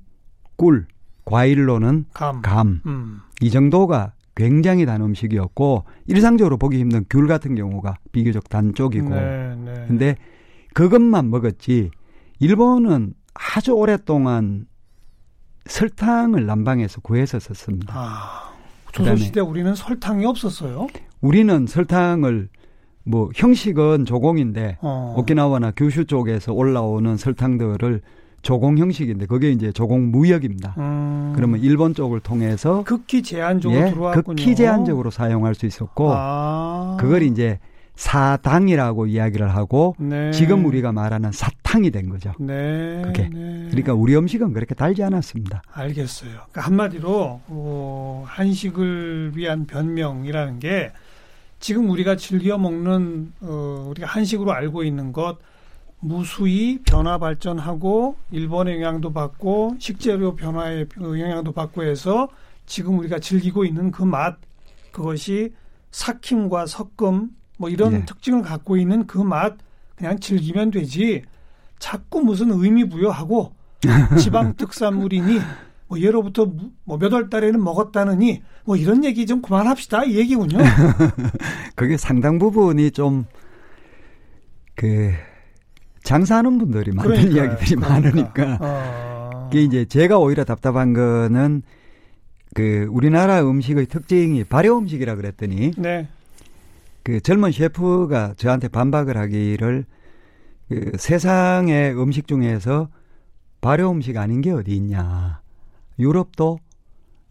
꿀 0.55 0.85
과일로는 1.25 2.05
감. 2.13 2.41
감이 2.41 2.79
음. 2.85 3.19
정도가 3.51 4.13
굉장히 4.35 4.85
단 4.85 5.01
음식이었고 5.01 5.83
일상적으로 6.07 6.57
보기 6.57 6.79
힘든 6.79 7.05
귤 7.09 7.27
같은 7.27 7.55
경우가 7.55 7.97
비교적 8.11 8.49
단 8.49 8.73
쪽이고 8.73 9.09
네, 9.09 9.55
네. 9.63 9.85
근데 9.87 10.15
그것만 10.73 11.29
먹었지 11.29 11.91
일본은 12.39 13.13
아주 13.33 13.71
오랫동안 13.73 14.65
설탕을 15.65 16.45
남방에서 16.45 17.01
구해서 17.01 17.39
썼습니다. 17.39 17.93
아, 17.95 18.51
조선 18.91 19.15
그다음에- 19.15 19.19
시대 19.19 19.39
우리는 19.39 19.73
설탕이 19.75 20.25
없었어요. 20.25 20.87
우리는 21.21 21.65
설탕을 21.67 22.49
뭐 23.05 23.29
형식은 23.35 24.05
조공인데 24.05 24.77
어. 24.81 25.15
오키나와나 25.17 25.71
규슈 25.71 26.05
쪽에서 26.05 26.53
올라오는 26.53 27.15
설탕들을 27.17 28.01
조공 28.41 28.77
형식인데 28.77 29.25
그게 29.25 29.51
이제 29.51 29.71
조공 29.71 30.11
무역입니다. 30.11 30.75
음. 30.77 31.31
그러면 31.35 31.61
일본 31.61 31.93
쪽을 31.93 32.19
통해서 32.19 32.83
극히 32.85 33.23
제한적으로 33.23 33.79
예, 33.79 33.89
들어왔군요. 33.91 34.35
극히 34.35 34.53
제한적으로 34.55 35.11
사용할 35.11 35.55
수 35.55 35.65
있었고 35.65 36.11
아. 36.13 36.97
그걸 36.99 37.23
이제 37.23 37.59
사당이라고 37.95 39.07
이야기를 39.07 39.55
하고 39.55 39.95
네. 39.99 40.31
지금 40.31 40.65
우리가 40.65 40.91
말하는 40.91 41.31
사탕이 41.31 41.91
된 41.91 42.09
거죠. 42.09 42.33
네. 42.39 43.01
그게. 43.05 43.29
네. 43.29 43.67
그러니까 43.69 43.93
우리 43.93 44.15
음식은 44.15 44.53
그렇게 44.53 44.73
달지 44.75 45.03
않았습니다. 45.03 45.61
알겠어요. 45.71 46.31
그러니까 46.31 46.61
한마디로 46.61 47.41
어, 47.47 48.23
한식을 48.27 49.33
위한 49.35 49.65
변명이라는 49.65 50.59
게 50.59 50.91
지금 51.59 51.89
우리가 51.89 52.15
즐겨 52.17 52.57
먹는 52.57 53.33
어, 53.41 53.87
우리가 53.89 54.07
한식으로 54.07 54.51
알고 54.51 54.83
있는 54.83 55.13
것 55.13 55.37
무수히 55.99 56.79
변화 56.85 57.17
발전하고 57.17 58.17
일본의 58.31 58.81
영향도 58.81 59.13
받고 59.13 59.77
식재료 59.79 60.35
변화의 60.35 60.87
영향도 60.99 61.53
받고 61.53 61.83
해서 61.83 62.27
지금 62.65 62.99
우리가 62.99 63.19
즐기고 63.19 63.63
있는 63.63 63.91
그 63.91 64.03
맛 64.03 64.37
그것이 64.91 65.53
삭힘과 65.91 66.65
섞음 66.65 67.29
뭐 67.57 67.69
이런 67.69 67.93
예. 67.93 68.05
특징을 68.05 68.41
갖고 68.41 68.77
있는 68.77 69.05
그 69.07 69.19
맛 69.23 69.55
그냥 69.95 70.19
즐기면 70.19 70.71
되지. 70.71 71.23
자꾸 71.79 72.21
무슨 72.21 72.51
의미 72.51 72.87
부여하고 72.87 73.53
지방 74.17 74.55
특산물이니 74.55 75.39
뭐 75.87 75.99
예로부터 75.99 76.45
뭐 76.85 76.97
몇 76.97 77.11
월 77.13 77.29
달에는 77.29 77.61
먹었다느니 77.63 78.41
뭐 78.65 78.75
이런 78.77 79.03
얘기 79.03 79.25
좀 79.25 79.41
그만합시다 79.41 80.05
이 80.05 80.15
얘기군요. 80.17 80.57
그게 81.75 81.97
상당 81.97 82.39
부분이 82.39 82.91
좀 82.91 83.25
그 84.75 85.11
장사하는 86.03 86.57
분들이 86.57 86.91
만든 86.91 87.11
그러니까요. 87.13 87.35
이야기들이 87.45 87.75
그러니까. 87.75 87.89
많으니까 87.93 88.57
어. 88.59 89.49
이게 89.51 89.61
이제 89.63 89.85
제가 89.85 90.17
오히려 90.17 90.43
답답한 90.43 90.93
거는 90.93 91.61
그 92.55 92.87
우리나라 92.89 93.41
음식의 93.47 93.85
특징이 93.85 94.43
발효 94.43 94.77
음식이라 94.79 95.15
그랬더니 95.15 95.71
네. 95.77 96.07
그 97.03 97.19
젊은 97.19 97.51
셰프가 97.51 98.35
저한테 98.37 98.69
반박을 98.69 99.17
하기를 99.17 99.85
그 100.69 100.91
세상의 100.97 101.99
음식 101.99 102.27
중에서 102.27 102.89
발효 103.61 103.91
음식 103.91 104.17
아닌 104.17 104.41
게 104.41 104.51
어디 104.51 104.75
있냐. 104.75 105.41
유럽도 105.99 106.59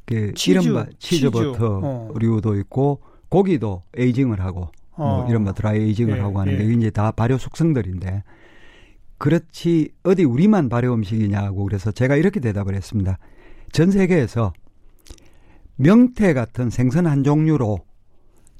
그 0.04 0.32
치즈, 0.35 0.58
이른바 0.61 0.87
치즈, 0.98 1.30
치즈. 1.30 1.30
버터류도 1.30 2.56
있고 2.61 3.00
고기도 3.28 3.82
aging을 3.96 4.40
하고 4.40 4.70
뭐 4.96 5.24
어. 5.24 5.26
이른바 5.28 5.52
dry 5.53 5.81
aging을 5.81 6.18
예, 6.18 6.20
하고 6.20 6.40
하는 6.40 6.58
데 6.58 6.62
예. 6.62 6.66
이게 6.66 6.74
이제 6.74 6.90
다 6.90 7.11
발효 7.11 7.38
숙성들인데 7.38 8.22
그렇지 9.18 9.90
어디 10.02 10.24
우리만 10.24 10.68
발효 10.68 10.92
음식이냐고 10.92 11.64
그래서 11.64 11.90
제가 11.92 12.16
이렇게 12.16 12.40
대답을 12.40 12.74
했습니다. 12.74 13.18
전 13.72 13.90
세계에서 13.90 14.52
명태 15.76 16.35
같은 16.35 16.68
생선 16.68 17.06
한 17.06 17.24
종류로 17.24 17.78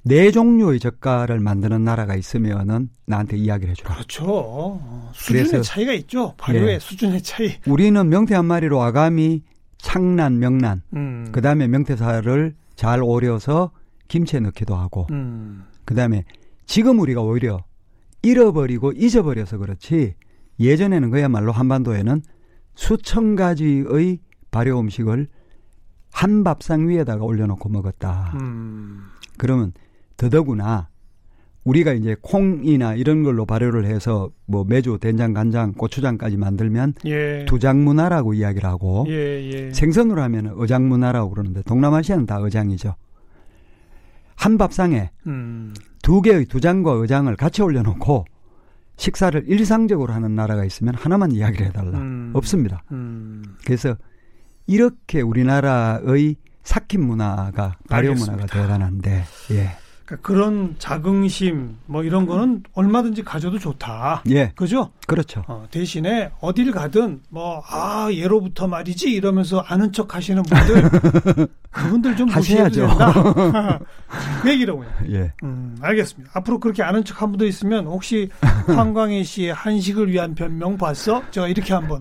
네 0.05 0.33
종류의 0.33 0.81
젓갈을 0.81 1.39
만드는 1.39 1.85
나라가 1.85 2.17
있으면은 2.17 2.89
나한테 3.07 3.37
이야기를 3.37 3.71
해주라. 3.71 3.95
그렇죠. 3.95 4.25
어, 4.27 5.11
수준의 5.15 5.63
차이가 5.63 5.93
있죠. 5.93 6.35
발효의 6.39 6.75
예. 6.75 6.79
수준의 6.79 7.23
차이. 7.23 7.55
우리는 7.67 8.09
명태 8.09 8.35
한 8.35 8.47
마리로 8.47 8.83
아가미, 8.83 9.43
창란, 9.79 10.41
명란, 10.41 10.83
음. 10.95 11.29
그 11.31 11.41
다음에 11.41 11.69
명태살을 11.69 12.55
잘 12.75 13.03
오려서 13.03 13.71
김치에 14.09 14.41
넣기도 14.41 14.75
하고, 14.75 15.07
음. 15.11 15.65
그 15.85 15.95
다음에 15.95 16.25
지금 16.67 16.99
우리가 16.99 17.23
오히려 17.23 17.63
잃어버리고 18.23 18.93
잊어버려서 18.93 19.59
그렇지 19.59 20.15
예전에는 20.59 21.11
그야말로 21.11 21.53
한반도에는 21.53 22.23
수천 22.75 23.37
가지의 23.37 24.19
발효 24.51 24.81
음식을 24.81 25.29
한 26.13 26.45
밥상 26.45 26.89
위에다가 26.89 27.25
올려놓고 27.25 27.69
먹었다. 27.69 28.33
음. 28.41 29.05
그러면 29.39 29.73
더더구나 30.23 30.89
우리가 31.65 31.93
이제 31.93 32.17
콩이나 32.21 32.95
이런 32.95 33.23
걸로 33.23 33.47
발효를 33.47 33.87
해서 33.87 34.31
뭐 34.47 34.65
매주 34.65 34.99
된장, 35.01 35.33
간장, 35.33 35.75
고추장까지 35.75 36.37
만들면 36.37 36.95
예. 37.07 37.45
두장 37.47 37.85
문화라고 37.85 38.35
이야기를 38.35 38.69
하고 38.69 39.05
예, 39.09 39.13
예. 39.53 39.73
생선으로 39.73 40.21
하면 40.23 40.55
어장 40.59 40.89
문화라고 40.89 41.31
그러는데 41.31 41.63
동남아시아는 41.63 42.27
다 42.27 42.39
어장이죠. 42.39 42.97
한 44.35 44.59
밥상에 44.59 45.11
음. 45.29 45.73
두 46.03 46.21
개의 46.21 46.47
두장과 46.47 46.99
어장을 46.99 47.35
같이 47.37 47.63
올려놓고 47.63 48.25
식사를 48.97 49.45
일상적으로 49.47 50.13
하는 50.13 50.35
나라가 50.35 50.65
있으면 50.65 50.95
하나만 50.97 51.31
이야기를 51.31 51.67
해달라. 51.67 51.99
음. 51.99 52.33
없습니다. 52.35 52.83
음. 52.91 53.43
그래서 53.65 53.97
이렇게 54.67 55.21
우리나라의 55.21 56.37
삭힌 56.65 57.05
문화가 57.05 57.77
발효. 57.89 58.15
문화가 58.15 58.47
대단한데, 58.47 59.25
예, 59.53 59.71
그러니까 60.05 60.27
그런 60.27 60.75
자긍심 60.79 61.77
뭐 61.87 62.03
이런 62.03 62.27
거는 62.27 62.63
얼마든지 62.75 63.23
가져도 63.23 63.59
좋다. 63.59 64.23
예, 64.31 64.53
그죠? 64.55 64.91
그렇죠. 65.07 65.45
어, 65.49 65.67
대신에 65.71 66.31
어딜 66.41 66.71
가든 66.73 67.21
뭐 67.29 67.63
아 67.69 68.09
예로부터 68.13 68.67
말이지 68.67 69.11
이러면서 69.11 69.61
아는 69.61 69.93
척 69.93 70.15
하시는 70.15 70.43
분들 70.43 71.47
그분들 71.71 72.17
좀 72.17 72.29
하셔야죠. 72.29 72.87
된다. 72.87 73.79
그 74.43 74.51
얘기로군요. 74.51 74.91
예, 75.11 75.33
음, 75.43 75.77
알겠습니다. 75.81 76.31
앞으로 76.35 76.59
그렇게 76.61 76.83
아는 76.83 77.05
척한 77.05 77.31
분도 77.31 77.47
있으면 77.47 77.87
혹시 77.87 78.29
황광희 78.67 79.25
씨의 79.25 79.55
한식을 79.55 80.11
위한 80.11 80.35
변명 80.35 80.77
봤어? 80.77 81.23
제가 81.31 81.49
이렇게 81.49 81.73
한번 81.73 82.01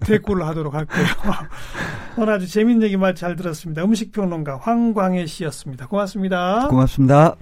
대꾸를 0.00 0.46
하도록 0.48 0.72
할게요. 0.74 1.04
오늘 2.16 2.32
아주 2.34 2.48
재밌는 2.48 2.82
얘기 2.84 2.96
말 2.96 3.12
잘 3.14 3.36
들었습니다. 3.36 3.84
음식평론가 3.84 4.58
황광희 4.62 5.26
씨였습니다. 5.26 5.86
고맙습니다. 5.86 6.66
고맙습니다. 6.68 7.36